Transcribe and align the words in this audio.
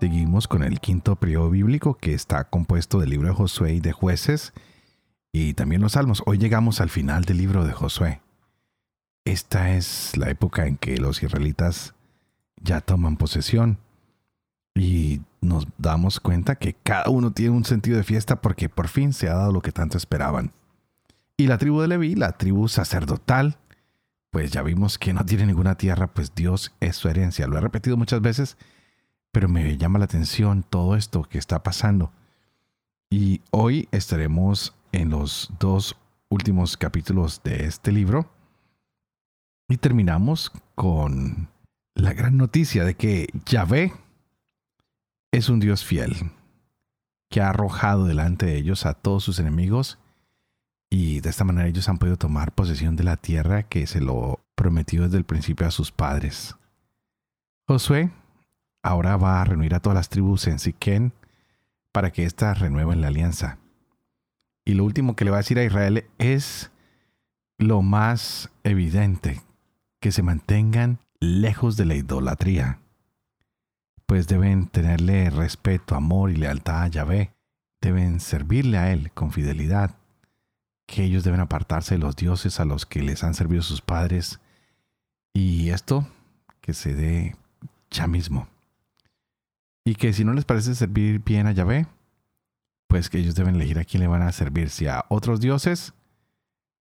Seguimos 0.00 0.48
con 0.48 0.62
el 0.62 0.80
quinto 0.80 1.16
periodo 1.16 1.50
bíblico 1.50 1.98
que 1.98 2.14
está 2.14 2.44
compuesto 2.44 3.00
del 3.00 3.10
libro 3.10 3.28
de 3.28 3.34
Josué 3.34 3.74
y 3.74 3.80
de 3.80 3.92
jueces 3.92 4.54
y 5.30 5.52
también 5.52 5.82
los 5.82 5.92
salmos. 5.92 6.22
Hoy 6.24 6.38
llegamos 6.38 6.80
al 6.80 6.88
final 6.88 7.26
del 7.26 7.36
libro 7.36 7.66
de 7.66 7.74
Josué. 7.74 8.22
Esta 9.26 9.72
es 9.72 10.16
la 10.16 10.30
época 10.30 10.66
en 10.66 10.78
que 10.78 10.96
los 10.96 11.22
israelitas 11.22 11.94
ya 12.62 12.80
toman 12.80 13.18
posesión 13.18 13.76
y 14.74 15.20
nos 15.42 15.66
damos 15.76 16.18
cuenta 16.18 16.54
que 16.54 16.72
cada 16.72 17.10
uno 17.10 17.32
tiene 17.32 17.54
un 17.54 17.66
sentido 17.66 17.98
de 17.98 18.04
fiesta 18.04 18.40
porque 18.40 18.70
por 18.70 18.88
fin 18.88 19.12
se 19.12 19.28
ha 19.28 19.34
dado 19.34 19.52
lo 19.52 19.60
que 19.60 19.70
tanto 19.70 19.98
esperaban. 19.98 20.52
Y 21.36 21.46
la 21.46 21.58
tribu 21.58 21.82
de 21.82 21.88
Leví, 21.88 22.14
la 22.14 22.38
tribu 22.38 22.68
sacerdotal, 22.68 23.58
pues 24.30 24.50
ya 24.50 24.62
vimos 24.62 24.96
que 24.96 25.12
no 25.12 25.26
tiene 25.26 25.44
ninguna 25.44 25.74
tierra, 25.74 26.06
pues 26.06 26.34
Dios 26.34 26.72
es 26.80 26.96
su 26.96 27.10
herencia. 27.10 27.46
Lo 27.46 27.58
he 27.58 27.60
repetido 27.60 27.98
muchas 27.98 28.22
veces 28.22 28.56
pero 29.32 29.48
me 29.48 29.76
llama 29.76 29.98
la 29.98 30.06
atención 30.06 30.62
todo 30.62 30.96
esto 30.96 31.22
que 31.22 31.38
está 31.38 31.62
pasando. 31.62 32.12
Y 33.10 33.40
hoy 33.50 33.88
estaremos 33.92 34.74
en 34.92 35.10
los 35.10 35.50
dos 35.58 35.96
últimos 36.28 36.76
capítulos 36.76 37.42
de 37.42 37.64
este 37.64 37.92
libro. 37.92 38.30
Y 39.68 39.76
terminamos 39.76 40.52
con 40.74 41.48
la 41.94 42.12
gran 42.12 42.36
noticia 42.36 42.84
de 42.84 42.94
que 42.94 43.28
Yahvé 43.46 43.92
es 45.32 45.48
un 45.48 45.60
Dios 45.60 45.84
fiel, 45.84 46.32
que 47.28 47.40
ha 47.40 47.50
arrojado 47.50 48.06
delante 48.06 48.46
de 48.46 48.56
ellos 48.56 48.86
a 48.86 48.94
todos 48.94 49.22
sus 49.22 49.38
enemigos 49.38 49.98
y 50.90 51.20
de 51.20 51.30
esta 51.30 51.44
manera 51.44 51.68
ellos 51.68 51.88
han 51.88 51.98
podido 51.98 52.16
tomar 52.16 52.52
posesión 52.52 52.96
de 52.96 53.04
la 53.04 53.16
tierra 53.16 53.62
que 53.62 53.86
se 53.86 54.00
lo 54.00 54.40
prometió 54.56 55.04
desde 55.04 55.18
el 55.18 55.24
principio 55.24 55.66
a 55.66 55.70
sus 55.70 55.92
padres. 55.92 56.56
Josué 57.68 58.10
ahora 58.82 59.16
va 59.16 59.40
a 59.40 59.44
reunir 59.44 59.74
a 59.74 59.80
todas 59.80 59.96
las 59.96 60.08
tribus 60.08 60.46
en 60.46 60.58
Siquén 60.58 61.12
para 61.92 62.10
que 62.12 62.24
éstas 62.24 62.58
renueven 62.58 63.00
la 63.00 63.08
alianza. 63.08 63.58
Y 64.64 64.74
lo 64.74 64.84
último 64.84 65.16
que 65.16 65.24
le 65.24 65.30
va 65.30 65.38
a 65.38 65.40
decir 65.44 65.58
a 65.58 65.64
Israel 65.64 66.04
es 66.18 66.70
lo 67.58 67.82
más 67.82 68.50
evidente, 68.64 69.42
que 70.00 70.12
se 70.12 70.22
mantengan 70.22 70.98
lejos 71.20 71.76
de 71.76 71.84
la 71.84 71.94
idolatría, 71.94 72.80
pues 74.06 74.26
deben 74.26 74.66
tenerle 74.66 75.28
respeto, 75.30 75.94
amor 75.94 76.30
y 76.30 76.36
lealtad 76.36 76.82
a 76.82 76.88
Yahvé, 76.88 77.32
deben 77.80 78.20
servirle 78.20 78.78
a 78.78 78.92
Él 78.92 79.12
con 79.12 79.30
fidelidad, 79.30 79.96
que 80.86 81.04
ellos 81.04 81.22
deben 81.22 81.40
apartarse 81.40 81.94
de 81.94 82.00
los 82.00 82.16
dioses 82.16 82.60
a 82.60 82.64
los 82.64 82.86
que 82.86 83.02
les 83.02 83.22
han 83.22 83.34
servido 83.34 83.62
sus 83.62 83.82
padres, 83.82 84.40
y 85.34 85.70
esto 85.70 86.08
que 86.60 86.72
se 86.72 86.94
dé 86.94 87.36
ya 87.90 88.06
mismo. 88.06 88.48
Y 89.90 89.96
que 89.96 90.12
si 90.12 90.24
no 90.24 90.34
les 90.34 90.44
parece 90.44 90.76
servir 90.76 91.18
bien 91.18 91.48
a 91.48 91.52
Yahvé, 91.52 91.88
pues 92.86 93.10
que 93.10 93.18
ellos 93.18 93.34
deben 93.34 93.56
elegir 93.56 93.76
a 93.76 93.84
quién 93.84 94.00
le 94.00 94.06
van 94.06 94.22
a 94.22 94.30
servir, 94.30 94.70
si 94.70 94.86
a 94.86 95.04
otros 95.08 95.40
dioses, 95.40 95.94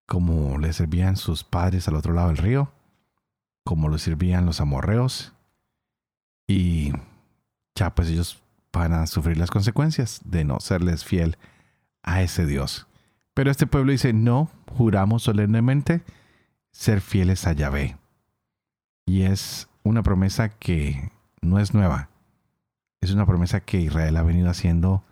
como 0.06 0.60
le 0.60 0.72
servían 0.74 1.18
sus 1.18 1.44
padres 1.44 1.88
al 1.88 1.96
otro 1.96 2.14
lado 2.14 2.28
del 2.28 2.38
río, 2.38 2.72
como 3.64 3.90
lo 3.90 3.98
servían 3.98 4.46
los 4.46 4.62
amorreos, 4.62 5.34
y 6.48 6.94
ya 7.74 7.96
pues 7.96 8.10
ellos 8.10 8.44
van 8.72 8.94
a 8.94 9.08
sufrir 9.08 9.40
las 9.40 9.50
consecuencias 9.50 10.22
de 10.24 10.46
no 10.46 10.60
serles 10.60 11.04
fiel 11.04 11.40
a 12.04 12.22
ese 12.22 12.46
Dios. 12.46 12.86
Pero 13.34 13.50
este 13.50 13.66
pueblo 13.66 13.92
dice, 13.92 14.14
no, 14.14 14.52
juramos 14.78 15.24
solemnemente 15.24 16.04
ser 16.72 17.02
fieles 17.02 17.48
a 17.48 17.54
Yahvé. 17.54 17.98
Y 19.08 19.24
es 19.24 19.68
una 19.82 20.04
promesa 20.04 20.50
que 20.50 21.12
no 21.42 21.58
es 21.58 21.74
nueva 21.74 22.09
es 23.02 23.12
una 23.12 23.26
promesa 23.26 23.62
que 23.62 23.80
Israel 23.80 24.18
ha 24.18 24.24
venido 24.24 24.50
haciendo 24.50 25.04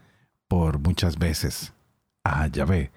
por 0.47 0.79
muchas 0.79 1.17
veces 1.17 1.73
a 2.23 2.47
Yahvé, 2.47 2.91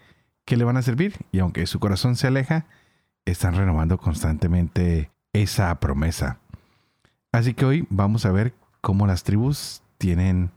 que 0.44 0.56
le 0.56 0.64
van 0.64 0.76
a 0.76 0.82
servir 0.82 1.14
y 1.32 1.38
aunque 1.38 1.66
su 1.66 1.78
corazón 1.78 2.16
se 2.16 2.26
aleja, 2.26 2.66
están 3.24 3.54
renovando 3.54 3.98
constantemente 3.98 5.10
esa 5.32 5.78
promesa. 5.78 6.38
Así 7.32 7.54
que 7.54 7.64
hoy 7.64 7.86
vamos 7.90 8.26
a 8.26 8.32
ver 8.32 8.54
cómo 8.80 9.06
las 9.06 9.22
tribus 9.22 9.82
tienen 9.98 10.50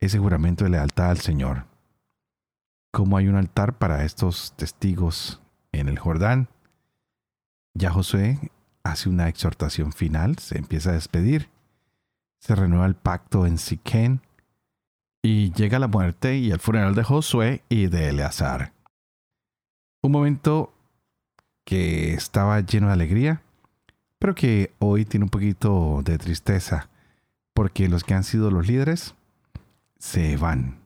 ese 0.00 0.18
juramento 0.18 0.64
de 0.64 0.70
lealtad 0.70 1.10
al 1.10 1.18
Señor. 1.18 1.66
Cómo 2.90 3.16
hay 3.16 3.28
un 3.28 3.36
altar 3.36 3.74
para 3.74 4.04
estos 4.04 4.54
testigos 4.56 5.42
en 5.72 5.88
el 5.88 5.98
Jordán. 5.98 6.48
Ya 7.74 7.90
Josué 7.90 8.38
hace 8.82 9.08
una 9.08 9.28
exhortación 9.28 9.92
final, 9.92 10.38
se 10.38 10.56
empieza 10.56 10.90
a 10.90 10.94
despedir 10.94 11.50
se 12.38 12.54
renueva 12.54 12.86
el 12.86 12.94
pacto 12.94 13.46
en 13.46 13.58
Siquén 13.58 14.20
y 15.22 15.52
llega 15.52 15.78
la 15.78 15.88
muerte 15.88 16.36
y 16.36 16.50
el 16.50 16.60
funeral 16.60 16.94
de 16.94 17.04
Josué 17.04 17.62
y 17.68 17.86
de 17.88 18.08
Eleazar. 18.08 18.72
Un 20.02 20.12
momento 20.12 20.72
que 21.64 22.14
estaba 22.14 22.60
lleno 22.60 22.86
de 22.86 22.92
alegría, 22.92 23.42
pero 24.18 24.34
que 24.34 24.72
hoy 24.78 25.04
tiene 25.04 25.24
un 25.24 25.30
poquito 25.30 26.02
de 26.04 26.18
tristeza, 26.18 26.88
porque 27.52 27.88
los 27.88 28.04
que 28.04 28.14
han 28.14 28.24
sido 28.24 28.50
los 28.50 28.66
líderes 28.66 29.14
se 29.98 30.36
van, 30.36 30.78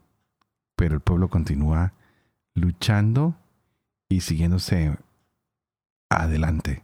pero 0.77 0.95
el 0.95 1.01
pueblo 1.01 1.29
continúa 1.29 1.93
luchando 2.55 3.37
y 4.09 4.23
siguiéndose 4.23 4.97
adelante. 6.09 6.83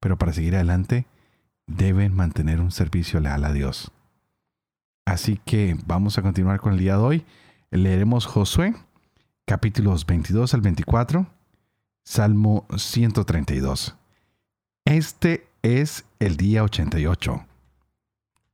Pero 0.00 0.18
para 0.18 0.32
seguir 0.32 0.56
adelante 0.56 1.06
deben 1.76 2.14
mantener 2.14 2.60
un 2.60 2.70
servicio 2.70 3.20
leal 3.20 3.44
a 3.44 3.52
Dios. 3.52 3.90
Así 5.04 5.40
que 5.44 5.76
vamos 5.86 6.18
a 6.18 6.22
continuar 6.22 6.60
con 6.60 6.72
el 6.72 6.78
día 6.78 6.96
de 6.96 7.02
hoy. 7.02 7.26
Leeremos 7.70 8.26
Josué, 8.26 8.74
capítulos 9.46 10.06
22 10.06 10.54
al 10.54 10.60
24, 10.60 11.26
Salmo 12.04 12.66
132. 12.76 13.96
Este 14.84 15.48
es 15.62 16.04
el 16.18 16.36
día 16.36 16.64
88. 16.64 17.46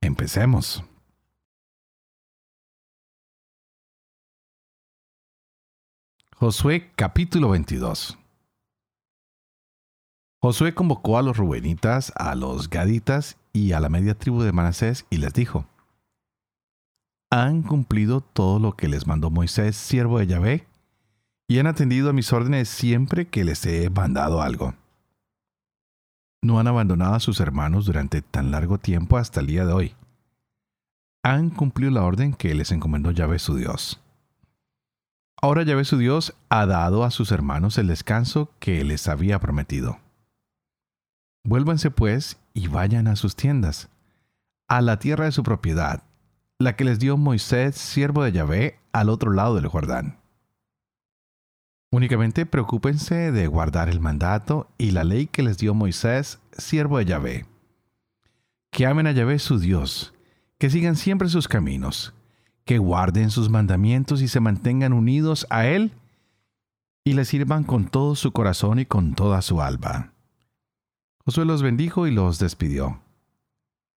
Empecemos. 0.01 0.83
Josué 6.35 6.91
capítulo 6.95 7.49
22. 7.49 8.18
Josué 10.41 10.73
convocó 10.73 11.17
a 11.17 11.21
los 11.21 11.35
rubenitas, 11.35 12.13
a 12.15 12.33
los 12.35 12.69
gaditas 12.69 13.37
y 13.51 13.73
a 13.73 13.79
la 13.79 13.89
media 13.89 14.15
tribu 14.17 14.41
de 14.41 14.53
Manasés 14.53 15.05
y 15.09 15.17
les 15.17 15.33
dijo, 15.33 15.65
han 17.31 17.61
cumplido 17.61 18.21
todo 18.21 18.57
lo 18.57 18.75
que 18.75 18.87
les 18.87 19.05
mandó 19.05 19.29
Moisés, 19.29 19.75
siervo 19.75 20.17
de 20.17 20.27
Yahvé, 20.27 20.67
y 21.47 21.59
han 21.59 21.67
atendido 21.67 22.09
a 22.09 22.13
mis 22.13 22.33
órdenes 22.33 22.69
siempre 22.69 23.27
que 23.27 23.43
les 23.43 23.65
he 23.65 23.89
mandado 23.89 24.41
algo. 24.41 24.73
No 26.41 26.59
han 26.59 26.67
abandonado 26.67 27.15
a 27.15 27.19
sus 27.19 27.39
hermanos 27.39 27.85
durante 27.85 28.21
tan 28.21 28.49
largo 28.49 28.77
tiempo 28.77 29.17
hasta 29.17 29.41
el 29.41 29.47
día 29.47 29.65
de 29.65 29.73
hoy. 29.73 29.95
Han 31.21 31.49
cumplido 31.49 31.91
la 31.91 32.03
orden 32.03 32.33
que 32.33 32.55
les 32.55 32.71
encomendó 32.71 33.11
Yahvé 33.11 33.39
su 33.39 33.55
Dios. 33.55 33.99
Ahora 35.41 35.63
Yahvé 35.63 35.85
su 35.85 35.97
Dios 35.97 36.33
ha 36.49 36.65
dado 36.65 37.03
a 37.03 37.11
sus 37.11 37.31
hermanos 37.31 37.77
el 37.77 37.87
descanso 37.87 38.49
que 38.59 38.83
les 38.83 39.07
había 39.07 39.39
prometido. 39.39 39.99
Vuélvanse 41.43 41.91
pues 41.91 42.37
y 42.53 42.67
vayan 42.67 43.07
a 43.07 43.15
sus 43.15 43.35
tiendas, 43.35 43.89
a 44.67 44.81
la 44.81 44.99
tierra 44.99 45.25
de 45.25 45.31
su 45.31 45.43
propiedad, 45.43 46.03
la 46.59 46.75
que 46.75 46.83
les 46.83 46.99
dio 46.99 47.17
Moisés, 47.17 47.75
siervo 47.75 48.23
de 48.23 48.31
Yahvé, 48.31 48.79
al 48.91 49.09
otro 49.09 49.31
lado 49.31 49.55
del 49.55 49.67
Jordán. 49.67 50.17
Únicamente 51.91 52.45
preocúpense 52.45 53.31
de 53.31 53.47
guardar 53.47 53.89
el 53.89 53.99
mandato 53.99 54.69
y 54.77 54.91
la 54.91 55.03
ley 55.03 55.25
que 55.25 55.41
les 55.41 55.57
dio 55.57 55.73
Moisés, 55.73 56.39
siervo 56.51 56.99
de 56.99 57.05
Yahvé. 57.05 57.45
Que 58.71 58.85
amen 58.85 59.07
a 59.07 59.11
Yahvé 59.11 59.39
su 59.39 59.57
Dios, 59.57 60.13
que 60.59 60.69
sigan 60.69 60.95
siempre 60.95 61.29
sus 61.29 61.47
caminos, 61.47 62.13
que 62.65 62.77
guarden 62.77 63.31
sus 63.31 63.49
mandamientos 63.49 64.21
y 64.21 64.27
se 64.27 64.39
mantengan 64.39 64.93
unidos 64.93 65.47
a 65.49 65.65
Él 65.65 65.93
y 67.03 67.13
le 67.13 67.25
sirvan 67.25 67.63
con 67.63 67.87
todo 67.87 68.15
su 68.15 68.31
corazón 68.33 68.77
y 68.77 68.85
con 68.85 69.15
toda 69.15 69.41
su 69.41 69.61
alma. 69.61 70.13
Josué 71.29 71.45
los 71.45 71.61
bendijo 71.61 72.07
y 72.07 72.11
los 72.11 72.39
despidió. 72.39 73.03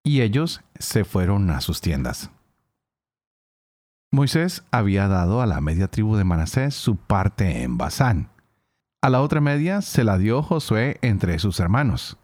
Y 0.04 0.20
ellos 0.20 0.60
se 0.78 1.06
fueron 1.06 1.48
a 1.48 1.62
sus 1.62 1.80
tiendas. 1.80 2.30
Moisés 4.10 4.64
había 4.70 5.08
dado 5.08 5.40
a 5.40 5.46
la 5.46 5.62
media 5.62 5.88
tribu 5.88 6.16
de 6.16 6.24
Manasés 6.24 6.74
su 6.74 6.96
parte 6.96 7.62
en 7.62 7.78
Basán. 7.78 8.28
A 9.00 9.08
la 9.08 9.22
otra 9.22 9.40
media 9.40 9.80
se 9.80 10.04
la 10.04 10.18
dio 10.18 10.42
Josué 10.42 10.98
entre 11.00 11.38
sus 11.38 11.58
hermanos, 11.58 12.18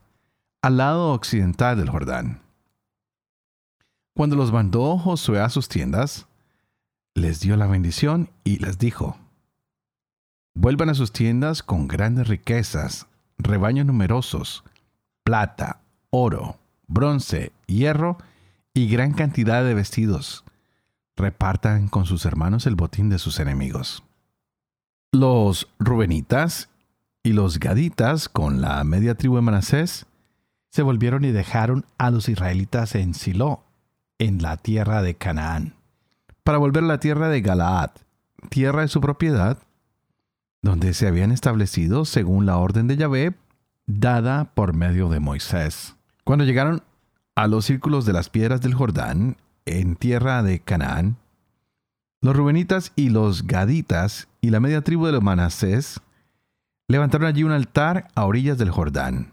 al 0.61 0.77
lado 0.77 1.15
occidental 1.15 1.79
del 1.79 1.89
Jordán. 1.89 2.43
Cuando 4.15 4.37
los 4.37 4.53
mandó 4.53 4.99
Josué 4.99 5.41
a 5.41 5.49
sus 5.49 5.71
tiendas, 5.71 6.27
les 7.15 7.41
dio 7.41 7.57
la 7.57 7.67
bendición 7.67 8.29
y 8.45 8.59
les 8.59 8.77
dijo, 8.77 9.17
Vuelvan 10.55 10.91
a 10.91 10.95
sus 10.95 11.13
tiendas 11.13 11.63
con 11.63 11.89
grandes 11.89 12.29
riquezas, 12.29 13.07
rebaños 13.39 13.87
numerosos, 13.87 14.65
plata, 15.29 15.83
oro, 16.09 16.57
bronce, 16.87 17.53
hierro 17.67 18.17
y 18.73 18.89
gran 18.89 19.13
cantidad 19.13 19.63
de 19.63 19.75
vestidos 19.75 20.43
repartan 21.19 21.89
con 21.89 22.07
sus 22.07 22.25
hermanos 22.25 22.67
el 22.67 22.77
botín 22.77 23.11
de 23.11 23.19
sus 23.19 23.39
enemigos. 23.39 24.03
Los 25.13 25.69
Rubenitas 25.79 26.71
y 27.23 27.35
los 27.35 27.61
Gaditas, 27.61 28.31
con 28.31 28.63
la 28.63 28.83
media 28.85 29.17
tribu 29.17 29.37
de 29.37 29.43
Manasés, 29.43 30.07
se 30.71 30.81
volvieron 30.81 31.27
y 31.27 31.31
dejaron 31.31 31.85
a 31.99 32.11
los 32.11 32.31
israelitas 32.31 32.95
en 32.95 33.13
Silo, 33.13 33.65
en 34.19 34.41
la 34.41 34.57
tierra 34.57 35.03
de 35.03 35.15
Canaán, 35.15 35.75
para 36.43 36.57
volver 36.57 36.85
a 36.85 36.87
la 36.87 37.01
tierra 37.01 37.29
de 37.29 37.43
Galaad, 37.43 37.91
tierra 38.49 38.81
de 38.81 38.89
su 38.89 39.03
propiedad, 39.03 39.59
donde 40.63 40.95
se 40.95 41.07
habían 41.07 41.33
establecido 41.33 42.07
según 42.07 42.47
la 42.47 42.57
orden 42.57 42.87
de 42.87 42.97
Yahvé 42.97 43.35
dada 43.88 44.44
por 44.55 44.75
medio 44.75 45.08
de 45.08 45.19
Moisés. 45.19 45.96
Cuando 46.23 46.44
llegaron 46.44 46.82
a 47.35 47.49
los 47.49 47.64
círculos 47.64 48.05
de 48.05 48.12
las 48.12 48.29
piedras 48.29 48.61
del 48.61 48.75
Jordán, 48.75 49.38
en 49.64 49.96
tierra 49.96 50.43
de 50.43 50.61
Canaán, 50.61 51.17
los 52.20 52.37
Rubenitas 52.37 52.93
y 52.96 53.08
los 53.08 53.46
Gaditas 53.46 54.29
y 54.40 54.50
la 54.50 54.61
media 54.61 54.82
tribu 54.82 55.06
de 55.06 55.12
los 55.12 55.23
Manasés 55.23 56.00
levantaron 56.87 57.26
allí 57.26 57.44
un 57.44 57.52
altar 57.52 58.08
a 58.14 58.25
orillas 58.26 58.58
del 58.58 58.70
Jordán, 58.70 59.32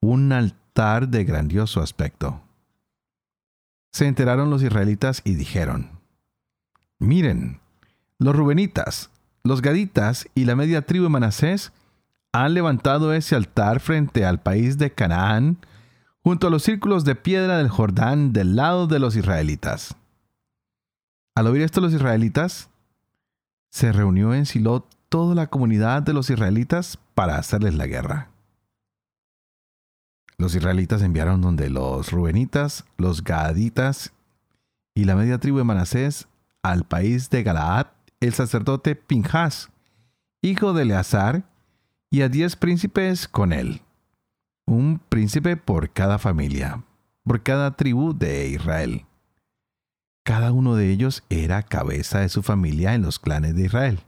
un 0.00 0.32
altar 0.32 1.08
de 1.08 1.24
grandioso 1.24 1.80
aspecto. 1.80 2.40
Se 3.92 4.06
enteraron 4.06 4.50
los 4.50 4.62
israelitas 4.62 5.20
y 5.24 5.34
dijeron, 5.34 5.90
Miren, 6.98 7.60
los 8.18 8.36
Rubenitas, 8.36 9.10
los 9.42 9.62
Gaditas 9.62 10.28
y 10.34 10.44
la 10.44 10.54
media 10.54 10.82
tribu 10.82 11.04
de 11.04 11.10
Manasés 11.10 11.72
han 12.32 12.54
levantado 12.54 13.12
ese 13.12 13.34
altar 13.34 13.80
frente 13.80 14.24
al 14.24 14.40
país 14.40 14.78
de 14.78 14.92
Canaán, 14.92 15.58
junto 16.22 16.46
a 16.46 16.50
los 16.50 16.62
círculos 16.62 17.04
de 17.04 17.14
piedra 17.14 17.58
del 17.58 17.68
Jordán 17.68 18.32
del 18.32 18.56
lado 18.56 18.86
de 18.86 18.98
los 18.98 19.16
israelitas. 19.16 19.96
Al 21.34 21.46
oír 21.46 21.62
esto 21.62 21.80
los 21.80 21.92
israelitas, 21.92 22.68
se 23.70 23.92
reunió 23.92 24.34
en 24.34 24.46
Silo 24.46 24.86
toda 25.08 25.34
la 25.34 25.46
comunidad 25.46 26.02
de 26.02 26.12
los 26.12 26.28
israelitas 26.30 26.98
para 27.14 27.36
hacerles 27.36 27.74
la 27.74 27.86
guerra. 27.86 28.30
Los 30.38 30.54
israelitas 30.54 31.02
enviaron 31.02 31.40
donde 31.40 31.68
los 31.70 32.12
rubenitas, 32.12 32.84
los 32.96 33.24
gaditas 33.24 34.12
y 34.94 35.04
la 35.04 35.14
media 35.14 35.38
tribu 35.38 35.58
de 35.58 35.64
Manasés 35.64 36.28
al 36.62 36.84
país 36.84 37.30
de 37.30 37.42
Galaad 37.42 37.86
el 38.20 38.34
sacerdote 38.34 38.96
Pinjas, 38.96 39.70
hijo 40.42 40.74
de 40.74 40.82
Eleazar, 40.82 41.44
y 42.10 42.22
a 42.22 42.28
diez 42.28 42.56
príncipes 42.56 43.28
con 43.28 43.52
él 43.52 43.82
un 44.70 45.00
príncipe 45.08 45.56
por 45.56 45.90
cada 45.90 46.18
familia, 46.18 46.84
por 47.24 47.42
cada 47.42 47.72
tribu 47.72 48.16
de 48.16 48.48
Israel. 48.48 49.04
Cada 50.22 50.52
uno 50.52 50.76
de 50.76 50.90
ellos 50.90 51.24
era 51.28 51.64
cabeza 51.64 52.20
de 52.20 52.28
su 52.28 52.42
familia 52.42 52.94
en 52.94 53.02
los 53.02 53.18
clanes 53.18 53.56
de 53.56 53.64
Israel. 53.64 54.00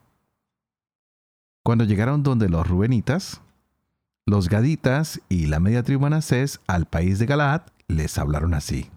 Cuando 1.65 1.85
llegaron 1.85 2.23
donde 2.23 2.49
los 2.49 2.67
Rubenitas, 2.69 3.41
los 4.25 4.49
Gaditas 4.49 5.21
y 5.29 5.47
la 5.47 5.59
media 5.59 5.83
tribu 5.83 6.03
Manasés 6.03 6.61
al 6.69 6.87
país 6.87 7.19
de 7.19 7.27
Galaad, 7.27 7.63
les 7.89 8.17
hablaron 8.17 8.55
así. 8.55 8.89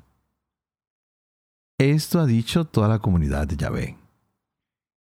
Esto 1.80 2.20
ha 2.20 2.26
dicho 2.28 2.66
toda 2.66 2.88
la 2.88 3.00
comunidad 3.00 3.48
de 3.48 3.58
Yahvé. 3.58 3.98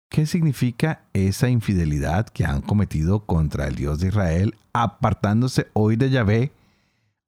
¿Qué 0.08 0.24
significa 0.26 1.02
esa 1.12 1.48
infidelidad 1.48 2.28
que 2.28 2.44
han 2.44 2.62
cometido 2.62 3.20
contra 3.20 3.66
el 3.66 3.74
Dios 3.74 4.00
de 4.00 4.08
Israel, 4.08 4.54
apartándose 4.72 5.68
hoy 5.72 5.96
de 5.96 6.10
Yahvé, 6.10 6.52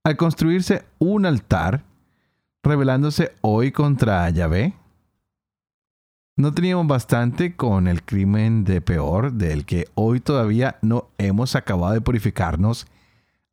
al 0.04 0.16
construirse 0.16 0.84
un 0.98 1.26
altar, 1.26 1.84
rebelándose 2.62 3.32
hoy 3.40 3.72
contra 3.72 4.30
Yahvé? 4.30 4.74
¿No 6.36 6.54
teníamos 6.54 6.86
bastante 6.86 7.56
con 7.56 7.88
el 7.88 8.04
crimen 8.04 8.62
de 8.62 8.80
peor 8.80 9.32
del 9.32 9.66
que 9.66 9.88
hoy 9.96 10.20
todavía 10.20 10.78
no 10.82 11.08
hemos 11.18 11.56
acabado 11.56 11.94
de 11.94 12.00
purificarnos, 12.00 12.86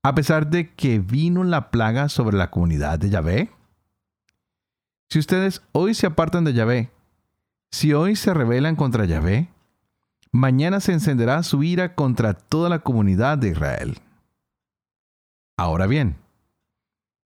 a 0.04 0.13
pesar 0.13 0.51
de 0.51 0.72
que 0.75 1.00
vino 1.00 1.44
la 1.44 1.72
plaga 1.72 2.10
sobre 2.10 2.38
la 2.38 2.51
comunidad 2.51 3.00
de 3.00 3.10
Yahvé? 3.10 3.50
Si 5.10 5.18
ustedes 5.18 5.63
hoy 5.72 5.95
se 5.95 6.06
apartan 6.06 6.44
de 6.44 6.54
Yahvé, 6.54 6.92
si 7.75 7.92
hoy 7.92 8.16
se 8.16 8.33
rebelan 8.33 8.77
contra 8.77 9.04
Yahvé, 9.04 9.50
mañana 10.31 10.80
se 10.80 10.94
encenderá 10.94 11.44
su 11.44 11.62
ira 11.62 11.94
contra 11.94 12.33
toda 12.33 12.69
la 12.69 12.80
comunidad 12.80 13.38
de 13.38 13.50
Israel. 13.50 13.98
Ahora 15.57 15.86
bien, 15.86 16.16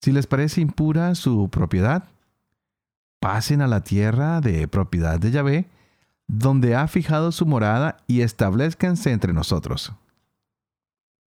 si 0.02 0.12
les 0.12 0.28
parece 0.28 0.60
impura 0.60 1.16
su 1.16 1.48
propiedad, 1.48 2.10
pasen 3.22 3.62
a 3.62 3.68
la 3.68 3.80
tierra 3.80 4.42
de 4.42 4.68
propiedad 4.68 5.22
de 5.22 5.32
Yahvé, 5.32 5.70
donde 6.28 6.76
ha 6.76 6.90
fijado 6.90 7.32
su 7.32 7.46
morada 7.46 7.96
y 8.06 8.20
establezcanse 8.20 9.14
entre 9.14 9.32
nosotros. 9.32 9.94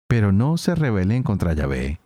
Pero 0.08 0.32
no 0.32 0.56
se 0.56 0.74
rebelen 0.74 1.22
contra 1.22 1.52
Yahvé, 1.52 2.00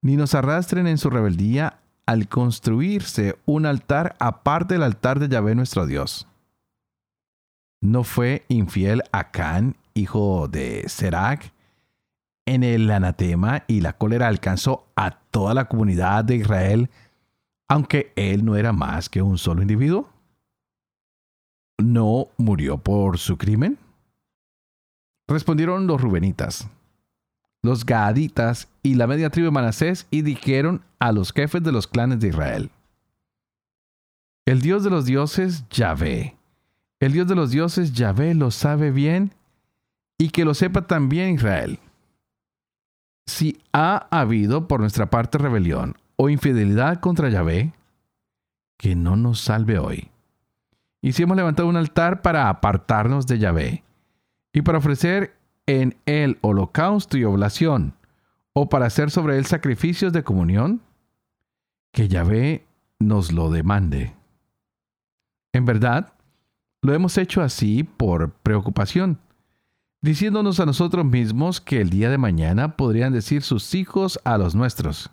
ni 0.00 0.16
nos 0.16 0.34
arrastren 0.34 0.86
en 0.86 0.96
su 0.96 1.10
rebeldía 1.10 1.80
al 2.06 2.28
construirse 2.28 3.38
un 3.44 3.66
altar 3.66 4.16
aparte 4.18 4.72
del 4.72 4.84
altar 4.84 5.18
de 5.18 5.28
Yahvé 5.28 5.54
nuestro 5.54 5.84
Dios. 5.84 6.26
¿No 7.82 8.04
fue 8.04 8.44
infiel 8.48 9.02
Acán, 9.10 9.76
hijo 9.94 10.48
de 10.48 10.86
Serac? 10.88 11.52
En 12.46 12.62
el 12.62 12.90
anatema 12.90 13.64
y 13.68 13.80
la 13.80 13.94
cólera 13.94 14.28
alcanzó 14.28 14.86
a 14.96 15.12
toda 15.12 15.54
la 15.54 15.66
comunidad 15.66 16.24
de 16.24 16.36
Israel, 16.36 16.90
aunque 17.68 18.12
él 18.16 18.44
no 18.44 18.56
era 18.56 18.72
más 18.72 19.08
que 19.08 19.22
un 19.22 19.38
solo 19.38 19.62
individuo. 19.62 20.10
¿No 21.78 22.28
murió 22.36 22.76
por 22.76 23.18
su 23.18 23.38
crimen? 23.38 23.78
Respondieron 25.26 25.86
los 25.86 26.02
rubenitas, 26.02 26.68
los 27.62 27.86
gaaditas 27.86 28.68
y 28.82 28.96
la 28.96 29.06
media 29.06 29.30
tribu 29.30 29.46
de 29.46 29.52
Manasés 29.52 30.06
y 30.10 30.22
dijeron 30.22 30.84
a 30.98 31.12
los 31.12 31.32
jefes 31.32 31.62
de 31.62 31.72
los 31.72 31.86
clanes 31.86 32.20
de 32.20 32.28
Israel, 32.28 32.70
el 34.44 34.60
Dios 34.60 34.82
de 34.82 34.90
los 34.90 35.06
dioses, 35.06 35.64
Yahvé, 35.70 36.36
el 37.00 37.12
Dios 37.12 37.26
de 37.26 37.34
los 37.34 37.50
dioses, 37.50 37.92
Yahvé, 37.92 38.34
lo 38.34 38.50
sabe 38.50 38.90
bien 38.90 39.32
y 40.18 40.28
que 40.28 40.44
lo 40.44 40.54
sepa 40.54 40.86
también 40.86 41.34
Israel. 41.34 41.78
Si 43.26 43.58
ha 43.72 44.06
habido 44.10 44.68
por 44.68 44.80
nuestra 44.80 45.10
parte 45.10 45.38
rebelión 45.38 45.96
o 46.16 46.28
infidelidad 46.28 47.00
contra 47.00 47.30
Yahvé, 47.30 47.72
que 48.76 48.94
no 48.94 49.16
nos 49.16 49.40
salve 49.40 49.78
hoy. 49.78 50.10
Y 51.00 51.12
si 51.12 51.22
hemos 51.22 51.36
levantado 51.36 51.68
un 51.68 51.76
altar 51.76 52.20
para 52.20 52.48
apartarnos 52.50 53.26
de 53.26 53.38
Yahvé 53.38 53.82
y 54.52 54.62
para 54.62 54.78
ofrecer 54.78 55.34
en 55.66 55.96
él 56.04 56.38
holocausto 56.42 57.16
y 57.16 57.24
oblación, 57.24 57.94
o 58.52 58.68
para 58.68 58.86
hacer 58.86 59.10
sobre 59.10 59.38
él 59.38 59.46
sacrificios 59.46 60.12
de 60.12 60.24
comunión, 60.24 60.82
que 61.92 62.08
Yahvé 62.08 62.66
nos 62.98 63.32
lo 63.32 63.50
demande. 63.50 64.14
En 65.52 65.64
verdad, 65.64 66.12
lo 66.82 66.94
hemos 66.94 67.18
hecho 67.18 67.42
así 67.42 67.84
por 67.84 68.30
preocupación, 68.30 69.18
diciéndonos 70.00 70.60
a 70.60 70.66
nosotros 70.66 71.04
mismos 71.04 71.60
que 71.60 71.80
el 71.80 71.90
día 71.90 72.10
de 72.10 72.18
mañana 72.18 72.76
podrían 72.76 73.12
decir 73.12 73.42
sus 73.42 73.74
hijos 73.74 74.18
a 74.24 74.38
los 74.38 74.54
nuestros. 74.54 75.10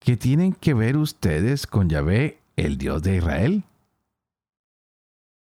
¿Qué 0.00 0.16
tienen 0.16 0.52
que 0.52 0.74
ver 0.74 0.96
ustedes 0.96 1.66
con 1.66 1.88
Yahvé, 1.88 2.40
el 2.56 2.78
Dios 2.78 3.02
de 3.02 3.16
Israel? 3.16 3.64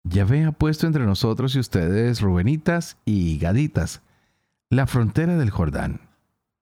Yahvé 0.03 0.45
ha 0.45 0.53
puesto 0.53 0.87
entre 0.87 1.05
nosotros 1.05 1.55
y 1.55 1.59
ustedes 1.59 2.21
Rubenitas 2.21 2.97
y 3.05 3.39
Gaditas, 3.39 4.03
la 4.71 4.87
frontera 4.87 5.37
del 5.37 5.51
Jordán. 5.51 6.01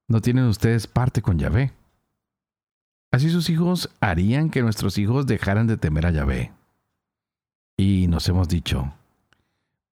No 0.08 0.20
tienen 0.20 0.44
ustedes 0.44 0.86
parte 0.86 1.22
con 1.22 1.38
Yahvé. 1.38 1.72
Así 3.10 3.30
sus 3.30 3.48
hijos 3.48 3.90
harían 4.00 4.50
que 4.50 4.62
nuestros 4.62 4.98
hijos 4.98 5.26
dejaran 5.26 5.66
de 5.66 5.76
temer 5.76 6.06
a 6.06 6.10
Yahvé. 6.10 6.52
Y 7.76 8.06
nos 8.08 8.28
hemos 8.28 8.48
dicho, 8.48 8.92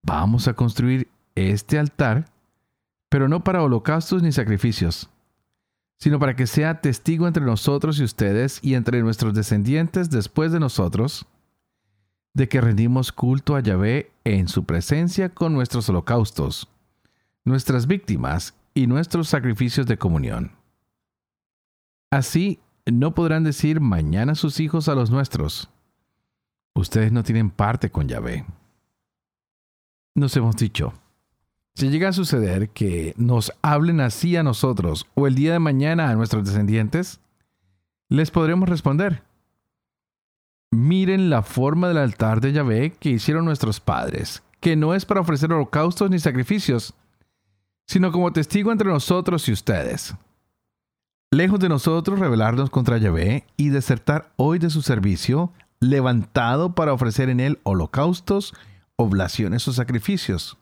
vamos 0.02 0.46
a 0.48 0.54
construir 0.54 1.08
este 1.34 1.78
altar, 1.78 2.26
pero 3.08 3.28
no 3.28 3.42
para 3.42 3.62
holocaustos 3.62 4.22
ni 4.22 4.32
sacrificios, 4.32 5.08
sino 5.98 6.18
para 6.18 6.36
que 6.36 6.46
sea 6.46 6.80
testigo 6.80 7.26
entre 7.26 7.44
nosotros 7.44 7.98
y 7.98 8.04
ustedes 8.04 8.60
y 8.62 8.74
entre 8.74 9.02
nuestros 9.02 9.34
descendientes 9.34 10.10
después 10.10 10.52
de 10.52 10.60
nosotros, 10.60 11.26
de 12.34 12.48
que 12.48 12.60
rendimos 12.60 13.12
culto 13.12 13.56
a 13.56 13.60
Yahvé 13.60 14.10
en 14.24 14.48
su 14.48 14.64
presencia 14.64 15.28
con 15.28 15.52
nuestros 15.52 15.88
holocaustos, 15.88 16.68
nuestras 17.44 17.86
víctimas 17.86 18.54
y 18.74 18.86
nuestros 18.86 19.28
sacrificios 19.28 19.86
de 19.86 19.98
comunión. 19.98 20.52
Así 22.10 22.60
no 22.86 23.14
podrán 23.14 23.44
decir 23.44 23.80
mañana 23.80 24.34
sus 24.34 24.60
hijos 24.60 24.88
a 24.88 24.94
los 24.94 25.10
nuestros, 25.10 25.68
ustedes 26.74 27.12
no 27.12 27.22
tienen 27.22 27.50
parte 27.50 27.90
con 27.90 28.08
Yahvé. 28.08 28.44
Nos 30.14 30.36
hemos 30.36 30.56
dicho, 30.56 30.92
si 31.74 31.88
llega 31.88 32.10
a 32.10 32.12
suceder 32.12 32.68
que 32.68 33.14
nos 33.16 33.52
hablen 33.62 34.00
así 34.00 34.36
a 34.36 34.42
nosotros 34.42 35.06
o 35.14 35.26
el 35.26 35.34
día 35.34 35.52
de 35.52 35.58
mañana 35.58 36.10
a 36.10 36.14
nuestros 36.14 36.44
descendientes, 36.44 37.20
les 38.08 38.30
podremos 38.30 38.68
responder. 38.68 39.22
Miren 40.70 41.30
la 41.30 41.42
forma 41.42 41.88
del 41.88 41.98
altar 41.98 42.40
de 42.40 42.52
Yahvé 42.52 42.92
que 42.92 43.10
hicieron 43.10 43.44
nuestros 43.44 43.80
padres, 43.80 44.42
que 44.60 44.76
no 44.76 44.94
es 44.94 45.04
para 45.06 45.20
ofrecer 45.20 45.52
holocaustos 45.52 46.10
ni 46.10 46.18
sacrificios, 46.18 46.94
sino 47.86 48.12
como 48.12 48.32
testigo 48.32 48.70
entre 48.70 48.88
nosotros 48.88 49.48
y 49.48 49.52
ustedes. 49.52 50.14
Lejos 51.30 51.58
de 51.58 51.70
nosotros 51.70 52.18
rebelarnos 52.18 52.68
contra 52.68 52.98
Yahvé 52.98 53.46
y 53.56 53.70
desertar 53.70 54.32
hoy 54.36 54.58
de 54.58 54.68
su 54.68 54.82
servicio, 54.82 55.52
levantado 55.82 56.76
para 56.76 56.92
ofrecer 56.92 57.28
en 57.28 57.40
él 57.40 57.58
holocaustos, 57.64 58.54
oblaciones 58.94 59.66
o 59.66 59.72
sacrificios. 59.72 60.56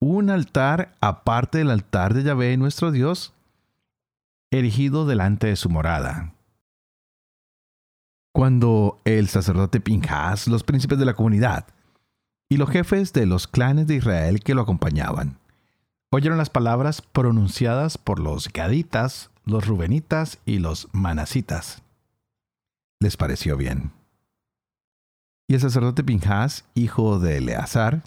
Un 0.00 0.28
altar 0.28 0.94
aparte 1.00 1.58
del 1.58 1.70
altar 1.70 2.12
de 2.12 2.24
Yahvé 2.24 2.56
nuestro 2.58 2.92
Dios, 2.92 3.32
erigido 4.50 5.06
delante 5.06 5.46
de 5.46 5.56
su 5.56 5.70
morada. 5.70 6.34
Cuando 8.32 9.00
el 9.04 9.28
sacerdote 9.28 9.80
Pinjas, 9.80 10.46
los 10.46 10.62
príncipes 10.62 10.98
de 10.98 11.06
la 11.06 11.14
comunidad 11.14 11.66
y 12.50 12.58
los 12.58 12.68
jefes 12.68 13.14
de 13.14 13.24
los 13.24 13.46
clanes 13.48 13.86
de 13.86 13.94
Israel 13.94 14.40
que 14.40 14.54
lo 14.54 14.60
acompañaban, 14.60 15.38
oyeron 16.10 16.36
las 16.36 16.50
palabras 16.50 17.00
pronunciadas 17.00 17.96
por 17.96 18.20
los 18.20 18.52
gaditas, 18.52 19.30
los 19.46 19.66
rubenitas 19.66 20.38
y 20.44 20.58
los 20.58 20.88
manasitas. 20.92 21.82
Les 23.00 23.16
pareció 23.16 23.56
bien. 23.56 24.03
Y 25.46 25.54
el 25.54 25.60
sacerdote 25.60 26.04
Pinjas, 26.04 26.64
hijo 26.74 27.18
de 27.18 27.38
Eleazar, 27.38 28.02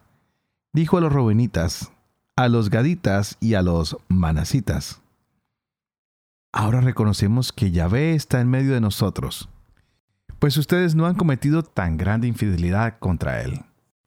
dijo 0.74 0.98
a 0.98 1.01
los 1.01 1.13
Rubenitas, 1.13 1.91
a 2.36 2.48
los 2.48 2.70
Gaditas 2.70 3.38
y 3.39 3.53
a 3.53 3.62
los 3.62 3.98
Manasitas, 4.08 5.01
Ahora 6.58 6.82
reconocemos 6.82 7.51
que 7.51 7.70
Yahvé 7.70 8.15
está 8.15 8.41
en 8.41 8.50
medio 8.50 8.74
de 8.74 8.82
nosotros, 8.82 9.48
pues 10.39 10.58
ustedes 10.58 10.96
no 10.96 11.06
han 11.06 11.13
cometido 11.13 11.62
tan 11.62 11.98
grande 11.98 12.27
infidelidad 12.27 12.98
contra 12.98 13.41
él. 13.41 13.62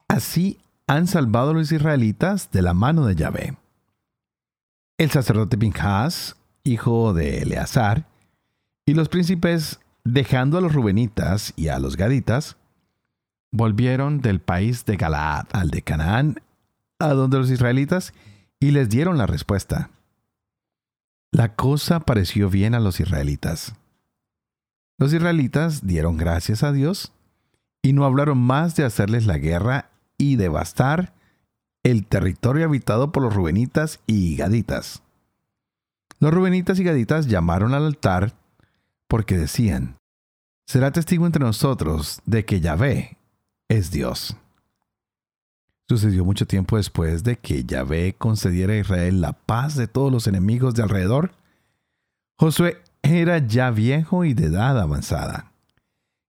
Así 0.09 0.59
han 0.89 1.07
salvado 1.07 1.51
a 1.51 1.55
los 1.55 1.71
israelitas 1.71 2.51
de 2.51 2.63
la 2.63 2.75
mano 2.75 3.07
de 3.07 3.15
Yahvé. 3.15 3.57
El 4.99 5.11
sacerdote 5.13 5.57
Pinjas, 5.57 6.37
hijo 6.65 7.13
de 7.13 7.39
Eleazar, 7.43 8.09
y 8.85 8.95
los 8.95 9.09
príncipes, 9.09 9.79
dejando 10.03 10.59
a 10.59 10.61
los 10.61 10.73
Rubenitas 10.73 11.53
y 11.55 11.69
a 11.69 11.79
los 11.79 11.97
Gaditas, 11.97 12.57
volvieron 13.52 14.21
del 14.21 14.40
país 14.40 14.85
de 14.85 14.97
Galaad 14.97 15.47
al 15.52 15.71
de 15.71 15.83
Canaán, 15.83 16.42
a 16.99 17.09
donde 17.09 17.38
los 17.38 17.50
israelitas, 17.50 18.12
y 18.59 18.73
les 18.73 18.88
dieron 18.88 19.19
la 19.19 19.26
respuesta. 19.26 19.90
La 21.33 21.54
cosa 21.54 22.00
pareció 22.00 22.50
bien 22.50 22.75
a 22.75 22.80
los 22.80 23.00
israelitas. 23.00 23.75
Los 24.99 25.12
israelitas 25.12 25.87
dieron 25.87 26.16
gracias 26.16 26.62
a 26.62 26.73
Dios 26.73 27.12
y 27.83 27.92
no 27.92 28.04
hablaron 28.04 28.38
más 28.38 28.76
de 28.76 28.85
hacerles 28.85 29.26
la 29.26 29.38
guerra 29.38 29.90
y 30.19 30.37
devastar 30.37 31.14
el 31.83 32.07
territorio 32.07 32.66
habitado 32.66 33.11
por 33.11 33.23
los 33.23 33.35
rubenitas 33.35 34.00
y 34.07 34.37
gaditas. 34.37 35.02
Los 36.19 36.35
rubenitas 36.35 36.78
y 36.78 36.85
gaditas 36.85 37.26
llamaron 37.28 37.73
al 37.73 37.87
altar 37.87 38.35
porque 39.09 39.38
decían, 39.38 39.97
será 40.66 40.90
testigo 40.92 41.25
entre 41.25 41.42
nosotros 41.42 42.21
de 42.26 42.45
que 42.45 42.61
Yahvé, 42.61 43.16
es 43.71 43.91
Dios. 43.93 44.37
Sucedió 45.89 46.25
mucho 46.25 46.47
tiempo 46.47 46.77
después 46.77 47.23
de 47.23 47.37
que 47.37 47.65
Yahvé 47.65 48.15
concediera 48.19 48.75
a 48.75 48.79
Israel 48.79 49.21
la 49.21 49.33
paz 49.33 49.77
de 49.77 49.87
todos 49.87 50.12
los 50.12 50.27
enemigos 50.27 50.75
de 50.75 50.83
alrededor. 50.83 51.33
Josué 52.37 52.83
era 53.03 53.39
ya 53.39 53.71
viejo 53.71 54.25
y 54.25 54.35
de 54.35 54.47
edad 54.47 54.79
avanzada. 54.79 55.53